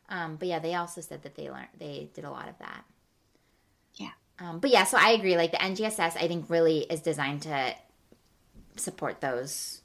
Um, 0.09 0.35
but 0.35 0.47
yeah, 0.47 0.59
they 0.59 0.75
also 0.75 1.01
said 1.01 1.23
that 1.23 1.35
they 1.35 1.49
learned 1.49 1.67
they 1.79 2.09
did 2.13 2.25
a 2.25 2.29
lot 2.29 2.47
of 2.47 2.57
that. 2.59 2.83
Yeah. 3.95 4.11
Um, 4.39 4.59
but 4.59 4.69
yeah, 4.69 4.83
so 4.83 4.97
I 4.99 5.11
agree. 5.11 5.35
Like 5.35 5.51
the 5.51 5.57
NGSS, 5.57 6.17
I 6.17 6.27
think 6.27 6.49
really 6.49 6.79
is 6.79 6.99
designed 6.99 7.41
to 7.43 7.73
support 8.75 9.21
those 9.21 9.81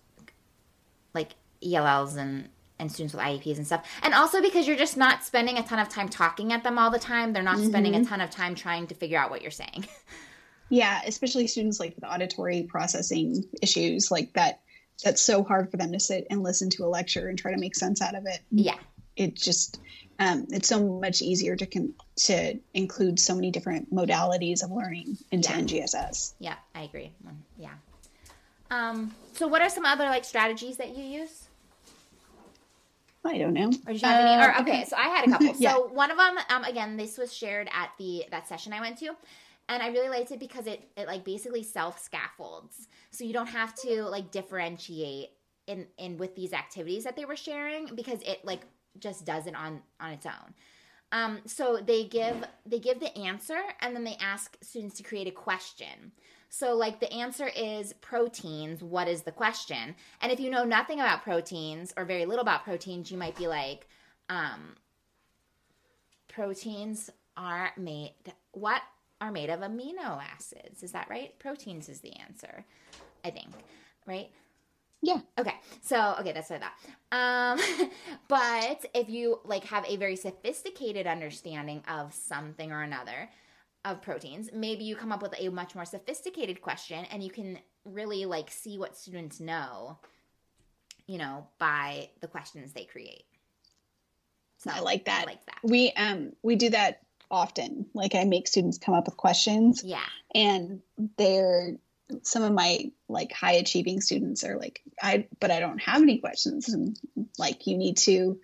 like 1.14 1.32
ELLs 1.62 2.16
and 2.16 2.48
and 2.80 2.90
students 2.90 3.14
with 3.14 3.22
IEPs 3.22 3.58
and 3.58 3.66
stuff. 3.66 3.86
And 4.02 4.14
also 4.14 4.42
because 4.42 4.66
you're 4.66 4.76
just 4.76 4.96
not 4.96 5.22
spending 5.22 5.58
a 5.58 5.62
ton 5.62 5.78
of 5.78 5.88
time 5.88 6.08
talking 6.08 6.52
at 6.52 6.64
them 6.64 6.78
all 6.78 6.90
the 6.90 6.98
time. 6.98 7.32
They're 7.32 7.42
not 7.42 7.58
mm-hmm. 7.58 7.68
spending 7.68 7.94
a 7.94 7.98
mm-hmm. 7.98 8.08
ton 8.08 8.20
of 8.20 8.30
time 8.30 8.54
trying 8.54 8.88
to 8.88 8.94
figure 8.94 9.18
out 9.18 9.30
what 9.30 9.42
you're 9.42 9.50
saying. 9.50 9.86
Yeah, 10.70 11.00
especially 11.04 11.48
students 11.48 11.80
like 11.80 11.96
with 11.96 12.04
auditory 12.04 12.62
processing 12.62 13.44
issues 13.60 14.10
like 14.10 14.32
that 14.34 14.60
that's 15.02 15.20
so 15.20 15.42
hard 15.42 15.70
for 15.70 15.76
them 15.76 15.92
to 15.92 16.00
sit 16.00 16.26
and 16.30 16.42
listen 16.42 16.70
to 16.70 16.84
a 16.84 16.86
lecture 16.86 17.28
and 17.28 17.38
try 17.38 17.52
to 17.52 17.58
make 17.58 17.74
sense 17.74 18.00
out 18.00 18.14
of 18.14 18.24
it. 18.26 18.38
Yeah. 18.50 18.76
It 19.16 19.34
just 19.34 19.80
um, 20.20 20.46
it's 20.50 20.68
so 20.68 20.86
much 21.00 21.22
easier 21.22 21.56
to 21.56 21.66
con- 21.66 21.94
to 22.16 22.58
include 22.72 23.18
so 23.18 23.34
many 23.34 23.50
different 23.50 23.92
modalities 23.92 24.62
of 24.62 24.70
learning 24.70 25.18
into 25.32 25.50
yeah. 25.50 25.60
NGSS. 25.60 26.34
Yeah, 26.38 26.54
I 26.74 26.82
agree. 26.82 27.10
Yeah. 27.58 27.70
Um, 28.70 29.14
so 29.32 29.48
what 29.48 29.62
are 29.62 29.70
some 29.70 29.84
other 29.84 30.04
like 30.04 30.24
strategies 30.24 30.76
that 30.76 30.96
you 30.96 31.02
use? 31.02 31.48
I 33.24 33.38
don't 33.38 33.52
know. 33.52 33.68
Or 33.86 33.92
did 33.92 34.02
you 34.02 34.08
have 34.08 34.24
uh, 34.24 34.28
any? 34.28 34.42
Or, 34.42 34.60
okay, 34.60 34.84
so 34.84 34.96
I 34.96 35.08
had 35.08 35.28
a 35.28 35.30
couple. 35.32 35.54
yeah. 35.58 35.74
So 35.74 35.88
one 35.88 36.10
of 36.10 36.16
them, 36.16 36.36
um, 36.48 36.64
again, 36.64 36.96
this 36.96 37.18
was 37.18 37.34
shared 37.34 37.68
at 37.72 37.90
the 37.98 38.24
that 38.30 38.48
session 38.48 38.72
I 38.72 38.80
went 38.80 38.98
to, 38.98 39.14
and 39.68 39.82
I 39.82 39.88
really 39.88 40.08
liked 40.08 40.30
it 40.30 40.40
because 40.40 40.66
it 40.66 40.90
it 40.96 41.06
like 41.06 41.24
basically 41.24 41.62
self 41.62 42.02
scaffolds, 42.02 42.88
so 43.10 43.24
you 43.24 43.32
don't 43.32 43.48
have 43.48 43.74
to 43.82 44.04
like 44.04 44.30
differentiate 44.30 45.30
in 45.66 45.86
in 45.98 46.16
with 46.16 46.34
these 46.34 46.52
activities 46.52 47.04
that 47.04 47.16
they 47.16 47.24
were 47.24 47.36
sharing 47.36 47.94
because 47.94 48.20
it 48.22 48.44
like 48.44 48.62
just 48.98 49.24
does 49.24 49.46
it 49.46 49.54
on 49.54 49.82
on 50.00 50.12
its 50.12 50.26
own. 50.26 50.54
Um, 51.12 51.40
so 51.46 51.78
they 51.84 52.04
give 52.04 52.44
they 52.66 52.78
give 52.78 53.00
the 53.00 53.16
answer 53.18 53.60
and 53.80 53.94
then 53.94 54.04
they 54.04 54.16
ask 54.20 54.56
students 54.62 54.96
to 54.96 55.02
create 55.02 55.26
a 55.26 55.32
question. 55.32 56.12
So, 56.52 56.74
like, 56.74 56.98
the 56.98 57.12
answer 57.12 57.46
is 57.46 57.92
proteins. 58.00 58.82
What 58.82 59.06
is 59.06 59.22
the 59.22 59.30
question? 59.30 59.94
And 60.20 60.32
if 60.32 60.40
you 60.40 60.50
know 60.50 60.64
nothing 60.64 60.98
about 60.98 61.22
proteins 61.22 61.94
or 61.96 62.04
very 62.04 62.26
little 62.26 62.42
about 62.42 62.64
proteins, 62.64 63.10
you 63.10 63.16
might 63.16 63.36
be 63.36 63.46
like, 63.46 63.86
um, 64.28 64.74
proteins 66.26 67.08
are 67.36 67.70
made, 67.76 68.14
what 68.50 68.82
are 69.20 69.30
made 69.30 69.48
of 69.48 69.60
amino 69.60 70.20
acids? 70.34 70.82
Is 70.82 70.90
that 70.90 71.08
right? 71.08 71.38
Proteins 71.38 71.88
is 71.88 72.00
the 72.00 72.14
answer, 72.16 72.64
I 73.24 73.30
think, 73.30 73.50
right? 74.04 74.28
Yeah. 75.02 75.20
Okay. 75.38 75.54
So, 75.82 76.16
okay, 76.18 76.32
that's 76.32 76.50
what 76.50 76.62
I 76.62 76.66
thought. 77.12 77.58
Um, 77.60 77.88
but 78.28 78.84
if 78.92 79.08
you 79.08 79.38
like 79.44 79.64
have 79.64 79.84
a 79.86 79.96
very 79.96 80.16
sophisticated 80.16 81.06
understanding 81.06 81.84
of 81.86 82.12
something 82.12 82.72
or 82.72 82.82
another, 82.82 83.30
of 83.84 84.02
proteins, 84.02 84.50
maybe 84.52 84.84
you 84.84 84.96
come 84.96 85.12
up 85.12 85.22
with 85.22 85.34
a 85.38 85.48
much 85.48 85.74
more 85.74 85.84
sophisticated 85.84 86.60
question 86.60 87.04
and 87.10 87.22
you 87.22 87.30
can 87.30 87.58
really 87.84 88.26
like 88.26 88.50
see 88.50 88.78
what 88.78 88.96
students 88.96 89.40
know, 89.40 89.98
you 91.06 91.18
know, 91.18 91.46
by 91.58 92.10
the 92.20 92.26
questions 92.26 92.72
they 92.72 92.84
create. 92.84 93.24
So 94.58 94.70
I 94.72 94.80
like 94.80 95.06
that. 95.06 95.22
I 95.22 95.30
like 95.30 95.46
that. 95.46 95.58
We 95.62 95.90
um 95.92 96.32
we 96.42 96.56
do 96.56 96.70
that 96.70 97.00
often. 97.30 97.86
Like 97.94 98.14
I 98.14 98.24
make 98.24 98.46
students 98.46 98.78
come 98.78 98.94
up 98.94 99.06
with 99.06 99.16
questions. 99.16 99.82
Yeah. 99.82 100.04
And 100.34 100.82
they're 101.16 101.76
some 102.22 102.42
of 102.42 102.52
my 102.52 102.90
like 103.08 103.32
high 103.32 103.52
achieving 103.52 104.00
students 104.00 104.44
are 104.44 104.58
like 104.58 104.82
I 105.00 105.28
but 105.38 105.50
I 105.50 105.60
don't 105.60 105.80
have 105.80 106.02
any 106.02 106.18
questions 106.18 106.68
and 106.68 106.98
like 107.38 107.66
you 107.66 107.78
need 107.78 107.96
to 107.98 108.40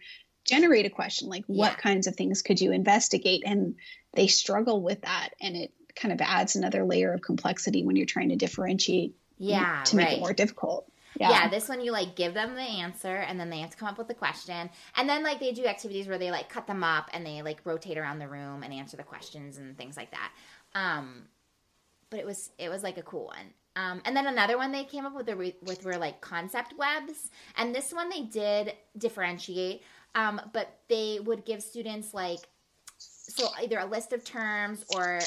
generate 0.46 0.86
a 0.86 0.90
question 0.90 1.28
like 1.28 1.44
what 1.46 1.72
yeah. 1.72 1.76
kinds 1.76 2.06
of 2.06 2.16
things 2.16 2.42
could 2.42 2.60
you 2.60 2.72
investigate 2.72 3.42
and 3.44 3.74
they 4.14 4.26
struggle 4.26 4.80
with 4.80 5.02
that 5.02 5.30
and 5.40 5.56
it 5.56 5.72
kind 5.94 6.12
of 6.12 6.20
adds 6.20 6.56
another 6.56 6.84
layer 6.84 7.12
of 7.12 7.22
complexity 7.22 7.84
when 7.84 7.96
you're 7.96 8.06
trying 8.06 8.28
to 8.28 8.36
differentiate 8.36 9.14
yeah 9.38 9.82
to 9.84 9.96
make 9.96 10.06
right. 10.06 10.16
it 10.18 10.20
more 10.20 10.32
difficult 10.32 10.90
yeah. 11.18 11.30
yeah. 11.30 11.48
this 11.48 11.68
one 11.68 11.80
you 11.80 11.92
like 11.92 12.14
give 12.14 12.34
them 12.34 12.54
the 12.54 12.60
answer 12.60 13.16
and 13.16 13.40
then 13.40 13.50
they 13.50 13.58
have 13.58 13.70
to 13.70 13.76
come 13.76 13.88
up 13.88 13.98
with 13.98 14.08
the 14.08 14.14
question 14.14 14.70
and 14.96 15.08
then 15.08 15.22
like 15.22 15.40
they 15.40 15.52
do 15.52 15.66
activities 15.66 16.06
where 16.06 16.18
they 16.18 16.30
like 16.30 16.48
cut 16.48 16.66
them 16.66 16.84
up 16.84 17.08
and 17.12 17.26
they 17.26 17.42
like 17.42 17.60
rotate 17.64 17.98
around 17.98 18.18
the 18.18 18.28
room 18.28 18.62
and 18.62 18.72
answer 18.72 18.96
the 18.96 19.02
questions 19.02 19.58
and 19.58 19.76
things 19.76 19.96
like 19.96 20.10
that 20.10 20.32
um 20.74 21.24
but 22.10 22.20
it 22.20 22.26
was 22.26 22.50
it 22.58 22.68
was 22.68 22.82
like 22.82 22.98
a 22.98 23.02
cool 23.02 23.26
one 23.26 23.52
um, 23.76 24.00
and 24.06 24.16
then 24.16 24.26
another 24.26 24.56
one 24.56 24.72
they 24.72 24.84
came 24.84 25.04
up 25.04 25.14
with, 25.14 25.28
with 25.60 25.84
were 25.84 25.98
like 25.98 26.22
concept 26.22 26.72
webs 26.78 27.30
and 27.58 27.74
this 27.74 27.92
one 27.92 28.08
they 28.08 28.22
did 28.22 28.72
differentiate 28.96 29.82
um, 30.16 30.40
but 30.52 30.78
they 30.88 31.20
would 31.22 31.44
give 31.44 31.62
students 31.62 32.12
like 32.12 32.40
so 32.98 33.48
either 33.62 33.78
a 33.78 33.86
list 33.86 34.12
of 34.12 34.24
terms 34.24 34.84
or 34.94 35.20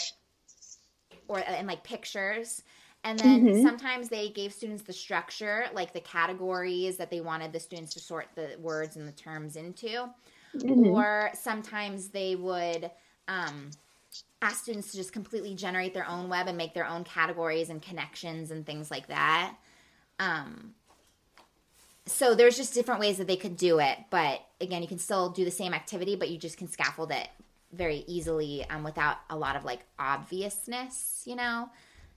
or 1.30 1.40
and 1.48 1.68
like 1.68 1.84
pictures 1.84 2.64
and 3.06 3.18
then 3.20 3.46
mm-hmm. 3.46 3.62
sometimes 3.62 4.10
they 4.10 4.30
gave 4.30 4.52
students 4.52 4.84
the 4.84 4.92
structure 4.92 5.66
like 5.74 5.94
the 5.94 6.02
categories 6.02 6.98
that 6.98 7.10
they 7.10 7.22
wanted 7.22 7.54
the 7.54 7.60
students 7.60 7.94
to 7.94 8.00
sort 8.00 8.28
the 8.36 8.56
words 8.60 8.98
and 8.98 9.08
the 9.08 9.14
terms 9.14 9.56
into 9.56 10.10
mm-hmm. 10.58 10.88
or 10.88 11.30
sometimes 11.34 12.10
they 12.10 12.36
would 12.36 12.90
um, 13.28 13.70
ask 14.42 14.64
students 14.64 14.90
to 14.92 14.98
just 14.98 15.14
completely 15.14 15.54
generate 15.54 15.94
their 15.94 16.08
own 16.08 16.30
web 16.30 16.48
and 16.48 16.58
make 16.58 16.74
their 16.74 16.88
own 16.88 17.04
categories 17.04 17.70
and 17.70 17.82
connections 17.82 18.50
and 18.50 18.66
things 18.66 18.90
like 18.90 19.08
that 19.08 19.54
um, 20.18 20.74
so 22.10 22.36
there's 22.36 22.58
just 22.58 22.74
different 22.74 23.00
ways 23.00 23.18
that 23.18 23.28
they 23.28 23.36
could 23.36 23.56
do 23.56 23.80
it 23.80 23.98
but 24.10 24.42
again 24.62 24.82
you 24.82 24.88
can 24.88 25.00
still 25.00 25.30
do 25.30 25.46
the 25.46 25.52
same 25.52 25.74
activity 25.74 26.16
but 26.16 26.30
you 26.30 26.38
just 26.38 26.58
can 26.58 26.68
scaffold 26.68 27.12
it 27.12 27.28
very 27.72 28.04
easily 28.08 28.66
um, 28.70 28.84
without 28.84 29.18
a 29.30 29.38
lot 29.38 29.56
of 29.56 29.64
like 29.64 29.82
obviousness 29.98 31.24
you 31.26 31.36
know 31.36 31.70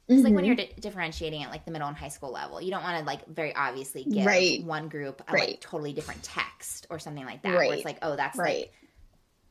it's 0.09 0.17
mm-hmm. 0.17 0.25
like 0.25 0.35
when 0.35 0.45
mm-hmm. 0.45 0.47
you're 0.47 0.57
di- 0.57 0.73
differentiating 0.81 1.43
at 1.43 1.51
like 1.51 1.65
the 1.65 1.71
middle 1.71 1.87
and 1.87 1.97
high 1.97 2.09
school 2.09 2.33
level 2.33 2.61
you 2.61 2.71
don't 2.71 2.83
want 2.83 2.99
to 2.99 3.05
like 3.05 3.27
very 3.29 3.55
obviously 3.55 4.05
give 4.05 4.27
right. 4.27 4.65
one 4.65 4.89
group 4.89 5.23
a 5.29 5.33
right. 5.33 5.51
like 5.51 5.61
totally 5.61 5.93
different 5.93 6.23
text 6.23 6.87
or 6.91 6.99
something 6.99 7.25
like 7.25 7.43
that 7.43 7.51
right. 7.51 7.69
where 7.69 7.77
it's 7.77 7.85
like 7.85 7.99
oh 8.03 8.17
that's 8.17 8.39
right. 8.39 8.57
like 8.57 8.73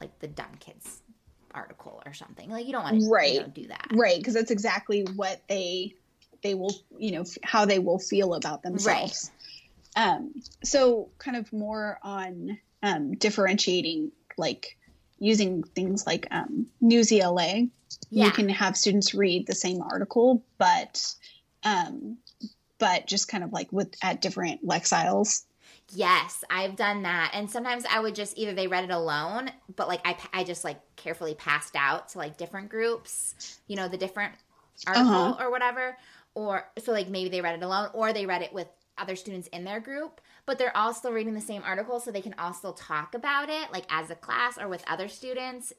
like 0.01 0.19
the 0.19 0.27
dumb 0.27 0.51
kids 0.59 1.01
article 1.53 2.01
or 2.05 2.13
something 2.13 2.49
like 2.49 2.65
you 2.65 2.71
don't 2.71 2.83
want 2.83 2.99
to 2.99 3.09
right. 3.09 3.33
You 3.33 3.39
know, 3.41 3.47
do 3.47 3.67
that 3.67 3.87
right 3.93 4.17
because 4.17 4.33
that's 4.33 4.51
exactly 4.51 5.05
what 5.15 5.41
they 5.47 5.95
they 6.41 6.55
will 6.55 6.73
you 6.97 7.11
know 7.11 7.25
how 7.43 7.65
they 7.65 7.79
will 7.79 7.99
feel 7.99 8.33
about 8.33 8.63
themselves 8.63 9.31
um, 9.95 10.33
so 10.63 11.09
kind 11.17 11.37
of 11.37 11.51
more 11.51 11.99
on 12.01 12.57
um, 12.83 13.15
differentiating, 13.15 14.11
like 14.37 14.77
using 15.19 15.63
things 15.63 16.05
like 16.05 16.27
um, 16.31 16.67
Newsela. 16.81 17.69
Yeah. 18.09 18.25
You 18.25 18.31
can 18.31 18.49
have 18.49 18.77
students 18.77 19.13
read 19.13 19.47
the 19.47 19.55
same 19.55 19.81
article, 19.81 20.43
but 20.57 21.13
um, 21.63 22.17
but 22.79 23.05
just 23.05 23.27
kind 23.27 23.43
of 23.43 23.53
like 23.53 23.71
with 23.71 23.93
at 24.01 24.21
different 24.21 24.65
lexiles. 24.65 25.43
Yes, 25.93 26.43
I've 26.49 26.77
done 26.77 27.03
that. 27.03 27.31
And 27.33 27.51
sometimes 27.51 27.85
I 27.89 27.99
would 27.99 28.15
just 28.15 28.37
either 28.37 28.53
they 28.53 28.67
read 28.67 28.85
it 28.85 28.91
alone, 28.91 29.51
but 29.75 29.87
like 29.87 30.01
I, 30.05 30.17
I 30.33 30.43
just 30.43 30.63
like 30.63 30.79
carefully 30.95 31.35
passed 31.35 31.75
out 31.75 32.09
to 32.09 32.17
like 32.17 32.37
different 32.37 32.69
groups, 32.69 33.59
you 33.67 33.75
know, 33.75 33.87
the 33.87 33.97
different 33.97 34.33
article 34.87 35.11
uh-huh. 35.11 35.43
or 35.43 35.51
whatever. 35.51 35.97
Or 36.33 36.69
so 36.83 36.91
like 36.91 37.09
maybe 37.09 37.29
they 37.29 37.41
read 37.41 37.55
it 37.55 37.63
alone 37.63 37.89
or 37.93 38.13
they 38.13 38.25
read 38.25 38.41
it 38.41 38.53
with 38.53 38.67
other 38.97 39.15
students 39.15 39.47
in 39.47 39.63
their 39.63 39.79
group, 39.79 40.21
but 40.45 40.57
they're 40.57 40.75
all 40.75 40.93
still 40.93 41.11
reading 41.11 41.33
the 41.33 41.41
same 41.41 41.63
article 41.63 41.99
so 41.99 42.11
they 42.11 42.21
can 42.21 42.35
all 42.37 42.53
still 42.53 42.73
talk 42.73 43.15
about 43.15 43.49
it, 43.49 43.71
like 43.71 43.85
as 43.89 44.09
a 44.09 44.15
class 44.15 44.57
or 44.57 44.67
with 44.67 44.83
other 44.87 45.07
students. 45.07 45.73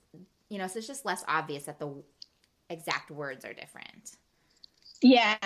You 0.48 0.58
know, 0.58 0.66
so 0.66 0.78
it's 0.78 0.86
just 0.86 1.06
less 1.06 1.24
obvious 1.28 1.64
that 1.64 1.78
the 1.78 2.02
exact 2.68 3.10
words 3.10 3.44
are 3.44 3.54
different. 3.54 4.16
Yeah. 5.02 5.36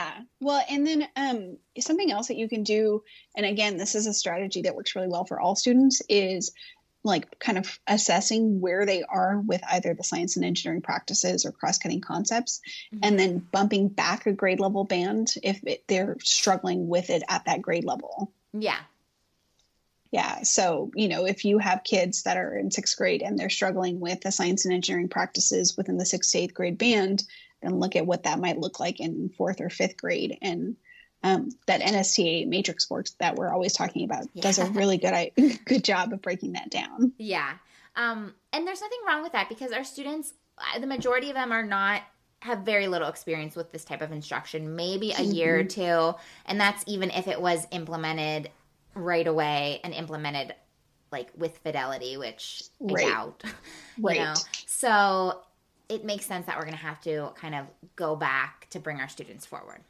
Well, 0.40 0.62
and 0.68 0.86
then 0.86 1.08
um, 1.16 1.56
something 1.78 2.12
else 2.12 2.28
that 2.28 2.36
you 2.36 2.48
can 2.48 2.62
do, 2.62 3.02
and 3.36 3.46
again, 3.46 3.78
this 3.78 3.94
is 3.94 4.06
a 4.06 4.12
strategy 4.12 4.62
that 4.62 4.76
works 4.76 4.94
really 4.94 5.08
well 5.08 5.24
for 5.24 5.40
all 5.40 5.56
students, 5.56 6.02
is 6.10 6.52
like 7.06 7.38
kind 7.38 7.56
of 7.56 7.78
assessing 7.86 8.60
where 8.60 8.84
they 8.84 9.02
are 9.02 9.40
with 9.40 9.62
either 9.70 9.94
the 9.94 10.04
science 10.04 10.36
and 10.36 10.44
engineering 10.44 10.82
practices 10.82 11.46
or 11.46 11.52
cross-cutting 11.52 12.00
concepts 12.00 12.60
mm-hmm. 12.92 13.00
and 13.02 13.18
then 13.18 13.38
bumping 13.38 13.88
back 13.88 14.26
a 14.26 14.32
grade 14.32 14.60
level 14.60 14.84
band 14.84 15.32
if 15.42 15.60
it, 15.64 15.84
they're 15.88 16.16
struggling 16.20 16.88
with 16.88 17.08
it 17.08 17.22
at 17.28 17.44
that 17.46 17.62
grade 17.62 17.84
level 17.84 18.32
yeah 18.52 18.78
yeah 20.10 20.42
so 20.42 20.90
you 20.94 21.08
know 21.08 21.24
if 21.24 21.44
you 21.44 21.58
have 21.58 21.84
kids 21.84 22.24
that 22.24 22.36
are 22.36 22.56
in 22.56 22.70
sixth 22.70 22.96
grade 22.98 23.22
and 23.22 23.38
they're 23.38 23.48
struggling 23.48 24.00
with 24.00 24.20
the 24.20 24.32
science 24.32 24.64
and 24.64 24.74
engineering 24.74 25.08
practices 25.08 25.76
within 25.76 25.96
the 25.96 26.06
sixth 26.06 26.32
to 26.32 26.38
eighth 26.38 26.54
grade 26.54 26.76
band 26.76 27.22
then 27.62 27.78
look 27.78 27.96
at 27.96 28.06
what 28.06 28.24
that 28.24 28.40
might 28.40 28.58
look 28.58 28.80
like 28.80 29.00
in 29.00 29.30
fourth 29.30 29.60
or 29.60 29.70
fifth 29.70 29.96
grade 29.96 30.36
and 30.42 30.76
um, 31.22 31.50
that 31.66 31.80
NSTA 31.80 32.46
matrix 32.46 32.88
works 32.90 33.12
that 33.20 33.36
we're 33.36 33.52
always 33.52 33.72
talking 33.72 34.04
about 34.04 34.26
yeah. 34.32 34.42
does 34.42 34.58
a 34.58 34.66
really 34.66 34.98
good 34.98 35.32
good 35.64 35.84
job 35.84 36.12
of 36.12 36.22
breaking 36.22 36.52
that 36.52 36.70
down. 36.70 37.12
Yeah, 37.18 37.54
um, 37.96 38.34
and 38.52 38.66
there's 38.66 38.80
nothing 38.80 38.98
wrong 39.06 39.22
with 39.22 39.32
that 39.32 39.48
because 39.48 39.72
our 39.72 39.84
students, 39.84 40.34
uh, 40.58 40.78
the 40.78 40.86
majority 40.86 41.28
of 41.28 41.34
them, 41.34 41.52
are 41.52 41.64
not 41.64 42.02
have 42.40 42.60
very 42.60 42.86
little 42.86 43.08
experience 43.08 43.56
with 43.56 43.72
this 43.72 43.84
type 43.84 44.02
of 44.02 44.12
instruction, 44.12 44.76
maybe 44.76 45.10
a 45.10 45.14
mm-hmm. 45.14 45.32
year 45.32 45.60
or 45.60 45.64
two, 45.64 46.14
and 46.44 46.60
that's 46.60 46.84
even 46.86 47.10
if 47.10 47.28
it 47.28 47.40
was 47.40 47.66
implemented 47.70 48.50
right 48.94 49.26
away 49.26 49.80
and 49.84 49.92
implemented 49.94 50.54
like 51.12 51.30
with 51.36 51.56
fidelity, 51.58 52.16
which 52.16 52.64
right. 52.80 53.12
out. 53.12 53.42
Right. 53.98 54.16
You 54.18 54.24
know? 54.24 54.34
So 54.66 55.40
it 55.88 56.04
makes 56.04 56.26
sense 56.26 56.46
that 56.46 56.56
we're 56.56 56.64
going 56.64 56.76
to 56.76 56.82
have 56.82 57.00
to 57.02 57.30
kind 57.36 57.54
of 57.54 57.66
go 57.94 58.16
back 58.16 58.66
to 58.70 58.80
bring 58.80 59.00
our 59.00 59.08
students 59.08 59.46
forward. 59.46 59.80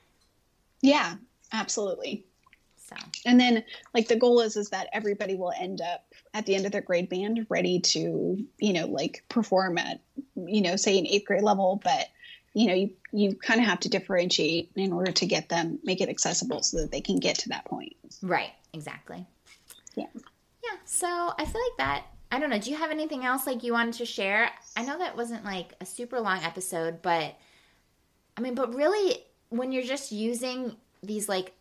Yeah, 0.86 1.14
absolutely. 1.52 2.24
So. 2.76 2.94
And 3.24 3.40
then 3.40 3.64
like 3.92 4.06
the 4.06 4.16
goal 4.16 4.40
is 4.40 4.56
is 4.56 4.70
that 4.70 4.88
everybody 4.92 5.34
will 5.34 5.52
end 5.58 5.80
up 5.80 6.04
at 6.32 6.46
the 6.46 6.54
end 6.54 6.64
of 6.64 6.72
their 6.72 6.80
grade 6.80 7.08
band 7.08 7.46
ready 7.48 7.80
to, 7.80 8.38
you 8.58 8.72
know, 8.72 8.86
like 8.86 9.24
perform 9.28 9.78
at, 9.78 10.00
you 10.36 10.60
know, 10.60 10.76
say 10.76 10.96
an 10.98 11.06
eighth 11.06 11.26
grade 11.26 11.42
level, 11.42 11.80
but 11.82 12.08
you 12.54 12.68
know, 12.68 12.74
you, 12.74 12.90
you 13.12 13.34
kind 13.34 13.60
of 13.60 13.66
have 13.66 13.80
to 13.80 13.88
differentiate 13.88 14.70
in 14.76 14.92
order 14.92 15.12
to 15.12 15.26
get 15.26 15.48
them, 15.48 15.78
make 15.82 16.00
it 16.00 16.08
accessible 16.08 16.62
so 16.62 16.78
that 16.78 16.92
they 16.92 17.00
can 17.00 17.16
get 17.16 17.36
to 17.38 17.48
that 17.50 17.64
point. 17.64 17.96
Right. 18.22 18.52
Exactly. 18.72 19.26
Yeah. 19.96 20.06
Yeah. 20.14 20.78
So 20.84 21.08
I 21.08 21.44
feel 21.44 21.60
like 21.60 21.78
that 21.78 22.04
I 22.30 22.38
don't 22.38 22.50
know. 22.50 22.58
Do 22.58 22.70
you 22.70 22.76
have 22.76 22.90
anything 22.90 23.24
else 23.24 23.46
like 23.46 23.62
you 23.62 23.72
wanted 23.72 23.94
to 23.94 24.06
share? 24.06 24.50
I 24.76 24.84
know 24.84 24.98
that 24.98 25.16
wasn't 25.16 25.44
like 25.44 25.74
a 25.80 25.86
super 25.86 26.20
long 26.20 26.42
episode, 26.42 27.02
but 27.02 27.36
I 28.36 28.40
mean, 28.40 28.54
but 28.54 28.74
really 28.74 29.16
when 29.50 29.72
you're 29.72 29.82
just 29.82 30.12
using 30.12 30.76
these 31.02 31.28
like 31.28 31.52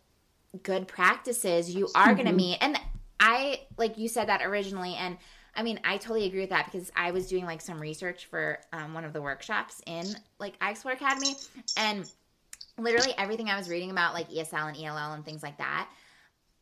good 0.63 0.87
practices, 0.87 1.73
you 1.73 1.89
are 1.95 2.07
mm-hmm. 2.07 2.15
going 2.15 2.27
to 2.27 2.33
meet. 2.33 2.57
And 2.61 2.79
I, 3.19 3.61
like 3.77 3.97
you 3.97 4.07
said 4.07 4.29
that 4.29 4.41
originally, 4.41 4.95
and 4.95 5.17
I 5.55 5.63
mean, 5.63 5.79
I 5.83 5.97
totally 5.97 6.25
agree 6.25 6.41
with 6.41 6.49
that 6.49 6.65
because 6.65 6.91
I 6.95 7.11
was 7.11 7.27
doing 7.27 7.45
like 7.45 7.61
some 7.61 7.79
research 7.79 8.25
for 8.25 8.59
um, 8.73 8.93
one 8.93 9.05
of 9.05 9.13
the 9.13 9.21
workshops 9.21 9.81
in 9.85 10.05
like 10.39 10.59
iExplore 10.59 10.93
Academy, 10.93 11.35
and 11.77 12.09
literally 12.77 13.13
everything 13.17 13.49
I 13.49 13.57
was 13.57 13.69
reading 13.69 13.91
about 13.91 14.13
like 14.13 14.29
ESL 14.29 14.67
and 14.67 14.77
ELL 14.77 15.13
and 15.13 15.23
things 15.23 15.41
like 15.41 15.57
that, 15.57 15.89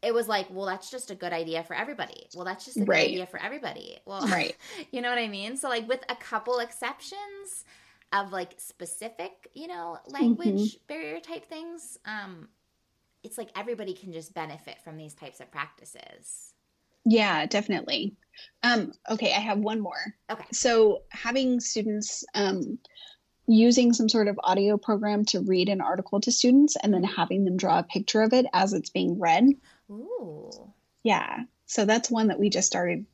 it 0.03 0.13
was 0.13 0.27
like, 0.27 0.47
well, 0.51 0.65
that's 0.65 0.91
just 0.91 1.09
a 1.09 1.15
good 1.15 1.33
idea 1.33 1.63
for 1.63 1.75
everybody. 1.75 2.27
Well, 2.35 2.45
that's 2.45 2.65
just 2.65 2.77
a 2.77 2.83
right. 2.83 3.07
good 3.07 3.13
idea 3.13 3.25
for 3.25 3.41
everybody. 3.41 3.97
Well, 4.05 4.27
right. 4.27 4.55
you 4.91 5.01
know 5.01 5.09
what 5.09 5.17
I 5.17 5.27
mean? 5.27 5.57
So 5.57 5.69
like 5.69 5.87
with 5.87 6.03
a 6.09 6.15
couple 6.15 6.59
exceptions, 6.59 7.65
of 8.13 8.31
like 8.31 8.53
specific, 8.57 9.49
you 9.53 9.67
know, 9.67 9.97
language 10.07 10.75
mm-hmm. 10.75 10.87
barrier 10.87 11.19
type 11.19 11.45
things, 11.45 11.97
um, 12.05 12.47
it's 13.23 13.37
like 13.37 13.49
everybody 13.57 13.93
can 13.93 14.13
just 14.13 14.33
benefit 14.33 14.77
from 14.83 14.97
these 14.97 15.13
types 15.13 15.39
of 15.39 15.51
practices. 15.51 16.53
Yeah, 17.05 17.45
definitely. 17.47 18.15
Um, 18.61 18.93
okay, 19.09 19.33
I 19.33 19.39
have 19.39 19.59
one 19.59 19.81
more. 19.81 20.15
Okay. 20.29 20.45
So 20.51 21.01
having 21.09 21.59
students 21.59 22.23
um, 22.33 22.77
using 23.47 23.93
some 23.93 24.07
sort 24.07 24.27
of 24.27 24.39
audio 24.43 24.77
program 24.77 25.25
to 25.25 25.41
read 25.41 25.67
an 25.69 25.81
article 25.81 26.21
to 26.21 26.31
students 26.31 26.77
and 26.81 26.93
then 26.93 27.03
having 27.03 27.43
them 27.43 27.57
draw 27.57 27.79
a 27.79 27.83
picture 27.83 28.21
of 28.21 28.31
it 28.33 28.45
as 28.53 28.73
it's 28.73 28.89
being 28.89 29.19
read. 29.19 29.49
Ooh. 29.91 30.71
Yeah. 31.03 31.43
So 31.65 31.85
that's 31.85 32.09
one 32.09 32.27
that 32.27 32.39
we 32.39 32.49
just 32.49 32.67
started. 32.67 33.05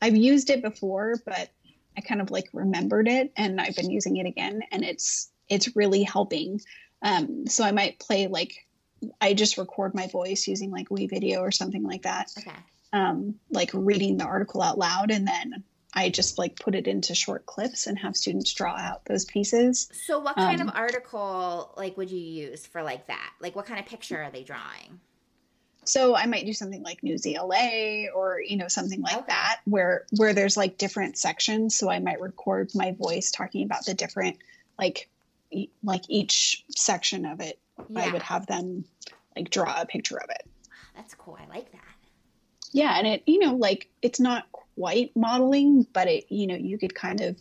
I've 0.00 0.16
used 0.16 0.48
it 0.48 0.62
before, 0.62 1.16
but 1.26 1.50
I 1.96 2.00
kind 2.00 2.20
of 2.20 2.30
like 2.30 2.48
remembered 2.52 3.08
it 3.08 3.32
and 3.36 3.60
I've 3.60 3.76
been 3.76 3.90
using 3.90 4.16
it 4.16 4.26
again 4.26 4.62
and 4.70 4.84
it's 4.84 5.30
it's 5.48 5.76
really 5.76 6.02
helping. 6.02 6.60
Um, 7.02 7.46
so 7.46 7.64
I 7.64 7.72
might 7.72 7.98
play 7.98 8.28
like 8.28 8.54
I 9.20 9.34
just 9.34 9.58
record 9.58 9.94
my 9.94 10.06
voice 10.06 10.46
using 10.46 10.70
like 10.70 10.88
WeVideo 10.88 11.40
or 11.40 11.50
something 11.50 11.82
like 11.82 12.02
that. 12.02 12.30
Okay. 12.38 12.56
Um, 12.92 13.36
like 13.50 13.70
reading 13.72 14.16
the 14.16 14.24
article 14.24 14.62
out 14.62 14.78
loud 14.78 15.10
and 15.10 15.26
then 15.26 15.64
I 15.94 16.08
just 16.08 16.38
like 16.38 16.56
put 16.56 16.74
it 16.74 16.86
into 16.86 17.14
short 17.14 17.44
clips 17.46 17.86
and 17.86 17.98
have 17.98 18.16
students 18.16 18.52
draw 18.52 18.76
out 18.76 19.04
those 19.04 19.24
pieces. 19.24 19.88
So 20.06 20.18
what 20.18 20.36
kind 20.36 20.60
um, 20.60 20.68
of 20.68 20.74
article 20.74 21.74
like 21.76 21.96
would 21.96 22.10
you 22.10 22.18
use 22.18 22.66
for 22.66 22.82
like 22.82 23.06
that? 23.08 23.32
Like 23.40 23.54
what 23.56 23.66
kind 23.66 23.80
of 23.80 23.86
picture 23.86 24.22
are 24.22 24.30
they 24.30 24.42
drawing? 24.42 25.00
So 25.92 26.16
i 26.16 26.24
might 26.24 26.46
do 26.46 26.54
something 26.54 26.82
like 26.82 27.02
news 27.02 27.26
ela 27.26 28.06
or 28.14 28.40
you 28.40 28.56
know 28.56 28.66
something 28.66 29.02
like 29.02 29.14
okay. 29.14 29.24
that 29.28 29.60
where 29.66 30.06
where 30.16 30.32
there's 30.32 30.56
like 30.56 30.78
different 30.78 31.18
sections. 31.18 31.76
So 31.76 31.90
i 31.90 31.98
might 31.98 32.18
record 32.18 32.70
my 32.74 32.92
voice 32.92 33.30
talking 33.30 33.62
about 33.64 33.84
the 33.84 33.92
different 33.92 34.38
like 34.78 35.10
e- 35.50 35.68
like 35.84 36.02
each 36.08 36.64
section 36.70 37.26
of 37.26 37.40
it. 37.40 37.58
Yeah. 37.90 38.04
i 38.04 38.12
would 38.12 38.22
have 38.22 38.46
them 38.46 38.86
like 39.36 39.50
draw 39.50 39.82
a 39.82 39.84
picture 39.84 40.16
of 40.16 40.30
it. 40.30 40.48
That's 40.96 41.14
cool. 41.14 41.38
I 41.38 41.46
like 41.54 41.70
that. 41.72 41.80
Yeah. 42.70 42.96
And 42.96 43.06
it 43.06 43.22
you 43.26 43.40
know 43.40 43.54
like 43.54 43.90
it's 44.00 44.20
not 44.20 44.50
quite 44.52 45.14
modeling 45.14 45.86
but 45.92 46.08
it 46.08 46.24
you 46.30 46.46
know 46.46 46.56
you 46.56 46.78
could 46.78 46.94
kind 46.94 47.20
of 47.20 47.36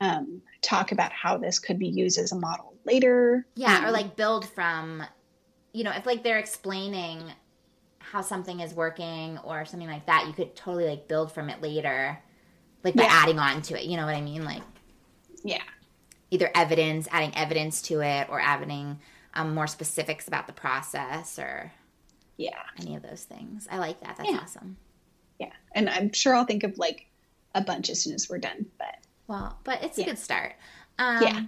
um, 0.00 0.40
talk 0.62 0.92
about 0.92 1.12
how 1.12 1.36
this 1.36 1.58
could 1.58 1.78
be 1.78 1.88
used 1.88 2.18
as 2.18 2.32
a 2.32 2.36
model 2.36 2.72
later. 2.86 3.46
Yeah. 3.56 3.76
Um, 3.76 3.84
or 3.84 3.90
like 3.90 4.16
build 4.16 4.48
from 4.48 5.04
you 5.74 5.84
know 5.84 5.92
if 5.92 6.06
like 6.06 6.22
they're 6.22 6.38
explaining 6.38 7.30
how 8.10 8.22
something 8.22 8.60
is 8.60 8.74
working 8.74 9.38
or 9.44 9.64
something 9.64 9.88
like 9.88 10.06
that, 10.06 10.26
you 10.26 10.32
could 10.32 10.56
totally 10.56 10.86
like 10.86 11.06
build 11.06 11.30
from 11.32 11.48
it 11.48 11.62
later, 11.62 12.18
like 12.82 12.94
by 12.94 13.04
yeah. 13.04 13.08
adding 13.10 13.38
on 13.38 13.62
to 13.62 13.80
it. 13.80 13.86
You 13.86 13.96
know 13.96 14.04
what 14.04 14.16
I 14.16 14.20
mean? 14.20 14.44
Like, 14.44 14.62
yeah, 15.44 15.62
either 16.30 16.50
evidence, 16.54 17.06
adding 17.12 17.36
evidence 17.36 17.82
to 17.82 18.00
it, 18.00 18.28
or 18.28 18.40
adding 18.40 18.98
um, 19.34 19.54
more 19.54 19.68
specifics 19.68 20.26
about 20.26 20.48
the 20.48 20.52
process, 20.52 21.38
or 21.38 21.72
yeah, 22.36 22.58
any 22.80 22.96
of 22.96 23.02
those 23.02 23.22
things. 23.22 23.68
I 23.70 23.78
like 23.78 24.00
that. 24.00 24.16
That's 24.16 24.30
yeah. 24.30 24.38
awesome. 24.38 24.76
Yeah, 25.38 25.52
and 25.72 25.88
I'm 25.88 26.12
sure 26.12 26.34
I'll 26.34 26.44
think 26.44 26.64
of 26.64 26.78
like 26.78 27.06
a 27.54 27.60
bunch 27.60 27.90
as 27.90 28.02
soon 28.02 28.14
as 28.14 28.28
we're 28.28 28.38
done. 28.38 28.66
But 28.76 28.96
well, 29.28 29.56
but 29.62 29.84
it's 29.84 29.98
yeah. 29.98 30.04
a 30.04 30.08
good 30.08 30.18
start. 30.18 30.54
Um, 30.98 31.22
yeah. 31.22 31.42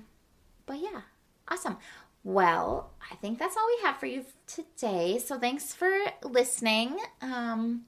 But 0.66 0.78
yeah, 0.78 1.00
awesome. 1.48 1.76
Well, 2.24 2.90
I 3.10 3.16
think 3.16 3.38
that's 3.38 3.56
all 3.56 3.66
we 3.66 3.82
have 3.84 3.96
for 3.96 4.06
you 4.06 4.24
today. 4.46 5.18
So 5.18 5.38
thanks 5.38 5.74
for 5.74 5.92
listening. 6.22 6.96
Um, 7.20 7.86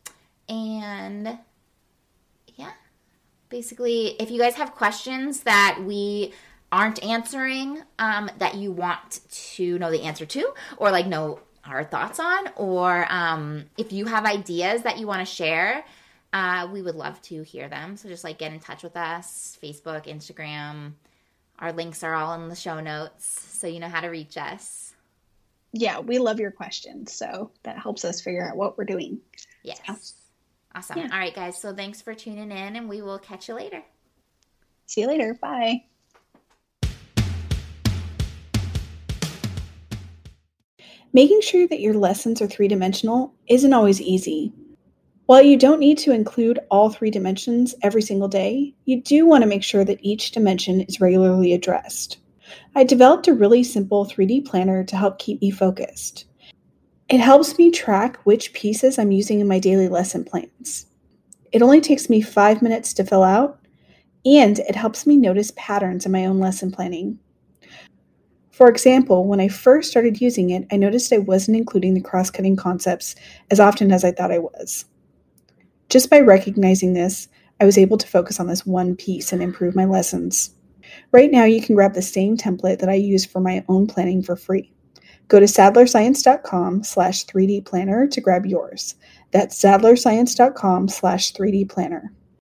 and 0.48 1.38
yeah, 2.56 2.72
basically, 3.48 4.16
if 4.20 4.30
you 4.30 4.40
guys 4.40 4.54
have 4.54 4.74
questions 4.74 5.40
that 5.44 5.80
we 5.84 6.32
aren't 6.72 7.02
answering, 7.04 7.82
um, 8.00 8.28
that 8.38 8.56
you 8.56 8.72
want 8.72 9.20
to 9.30 9.78
know 9.78 9.90
the 9.90 10.02
answer 10.02 10.26
to, 10.26 10.52
or 10.78 10.90
like 10.90 11.06
know 11.06 11.38
our 11.64 11.84
thoughts 11.84 12.18
on, 12.18 12.48
or 12.56 13.06
um, 13.10 13.64
if 13.78 13.92
you 13.92 14.06
have 14.06 14.24
ideas 14.26 14.82
that 14.82 14.98
you 14.98 15.06
want 15.06 15.20
to 15.20 15.32
share, 15.32 15.84
uh, 16.32 16.68
we 16.72 16.82
would 16.82 16.96
love 16.96 17.22
to 17.22 17.42
hear 17.42 17.68
them. 17.68 17.96
So 17.96 18.08
just 18.08 18.24
like 18.24 18.38
get 18.38 18.52
in 18.52 18.58
touch 18.58 18.82
with 18.82 18.96
us 18.96 19.56
Facebook, 19.62 20.06
Instagram 20.06 20.94
our 21.58 21.72
links 21.72 22.02
are 22.02 22.14
all 22.14 22.34
in 22.34 22.48
the 22.48 22.56
show 22.56 22.80
notes, 22.80 23.26
so 23.58 23.66
you 23.66 23.80
know 23.80 23.88
how 23.88 24.00
to 24.00 24.08
reach 24.08 24.36
us. 24.36 24.94
Yeah, 25.72 25.98
we 26.00 26.18
love 26.18 26.38
your 26.38 26.50
questions. 26.50 27.12
So 27.12 27.50
that 27.62 27.78
helps 27.78 28.04
us 28.04 28.20
figure 28.20 28.48
out 28.48 28.56
what 28.56 28.78
we're 28.78 28.84
doing. 28.84 29.20
Yes. 29.62 29.80
So, 29.86 29.94
awesome. 30.74 30.98
Yeah. 30.98 31.08
All 31.12 31.18
right, 31.18 31.34
guys. 31.34 31.60
So 31.60 31.74
thanks 31.74 32.00
for 32.00 32.14
tuning 32.14 32.50
in, 32.50 32.76
and 32.76 32.88
we 32.88 33.02
will 33.02 33.18
catch 33.18 33.48
you 33.48 33.54
later. 33.54 33.82
See 34.86 35.00
you 35.00 35.08
later. 35.08 35.34
Bye. 35.34 35.84
Making 41.12 41.40
sure 41.42 41.68
that 41.68 41.80
your 41.80 41.94
lessons 41.94 42.42
are 42.42 42.48
three 42.48 42.66
dimensional 42.66 43.34
isn't 43.48 43.72
always 43.72 44.00
easy. 44.00 44.52
While 45.26 45.42
you 45.42 45.56
don't 45.56 45.80
need 45.80 45.96
to 45.98 46.12
include 46.12 46.58
all 46.70 46.90
three 46.90 47.10
dimensions 47.10 47.74
every 47.82 48.02
single 48.02 48.28
day, 48.28 48.74
you 48.84 49.00
do 49.00 49.24
want 49.24 49.40
to 49.40 49.48
make 49.48 49.62
sure 49.62 49.82
that 49.82 50.04
each 50.04 50.32
dimension 50.32 50.82
is 50.82 51.00
regularly 51.00 51.54
addressed. 51.54 52.18
I 52.74 52.84
developed 52.84 53.26
a 53.26 53.32
really 53.32 53.64
simple 53.64 54.04
3D 54.04 54.44
planner 54.44 54.84
to 54.84 54.96
help 54.96 55.18
keep 55.18 55.40
me 55.40 55.50
focused. 55.50 56.26
It 57.08 57.20
helps 57.20 57.56
me 57.56 57.70
track 57.70 58.18
which 58.24 58.52
pieces 58.52 58.98
I'm 58.98 59.12
using 59.12 59.40
in 59.40 59.48
my 59.48 59.58
daily 59.58 59.88
lesson 59.88 60.24
plans. 60.24 60.84
It 61.52 61.62
only 61.62 61.80
takes 61.80 62.10
me 62.10 62.20
five 62.20 62.60
minutes 62.60 62.92
to 62.94 63.04
fill 63.04 63.22
out, 63.22 63.58
and 64.26 64.58
it 64.58 64.76
helps 64.76 65.06
me 65.06 65.16
notice 65.16 65.52
patterns 65.56 66.04
in 66.04 66.12
my 66.12 66.26
own 66.26 66.38
lesson 66.38 66.70
planning. 66.70 67.18
For 68.50 68.68
example, 68.68 69.24
when 69.24 69.40
I 69.40 69.48
first 69.48 69.90
started 69.90 70.20
using 70.20 70.50
it, 70.50 70.66
I 70.70 70.76
noticed 70.76 71.14
I 71.14 71.18
wasn't 71.18 71.56
including 71.56 71.94
the 71.94 72.02
cross 72.02 72.30
cutting 72.30 72.56
concepts 72.56 73.14
as 73.50 73.58
often 73.58 73.90
as 73.90 74.04
I 74.04 74.12
thought 74.12 74.30
I 74.30 74.38
was. 74.38 74.84
Just 75.88 76.10
by 76.10 76.20
recognizing 76.20 76.94
this, 76.94 77.28
I 77.60 77.64
was 77.64 77.78
able 77.78 77.98
to 77.98 78.06
focus 78.06 78.40
on 78.40 78.46
this 78.46 78.66
one 78.66 78.96
piece 78.96 79.32
and 79.32 79.42
improve 79.42 79.76
my 79.76 79.84
lessons. 79.84 80.50
Right 81.12 81.30
now, 81.30 81.44
you 81.44 81.62
can 81.62 81.74
grab 81.74 81.94
the 81.94 82.02
same 82.02 82.36
template 82.36 82.78
that 82.80 82.88
I 82.88 82.94
use 82.94 83.24
for 83.24 83.40
my 83.40 83.64
own 83.68 83.86
planning 83.86 84.22
for 84.22 84.36
free. 84.36 84.72
Go 85.28 85.40
to 85.40 85.46
sadlerscience.com 85.46 86.84
slash 86.84 87.24
3D 87.26 87.64
planner 87.64 88.06
to 88.06 88.20
grab 88.20 88.44
yours. 88.44 88.94
That's 89.30 89.60
sadlerscience.com 89.60 90.88
slash 90.88 91.32
3D 91.32 91.68
planner. 91.68 92.12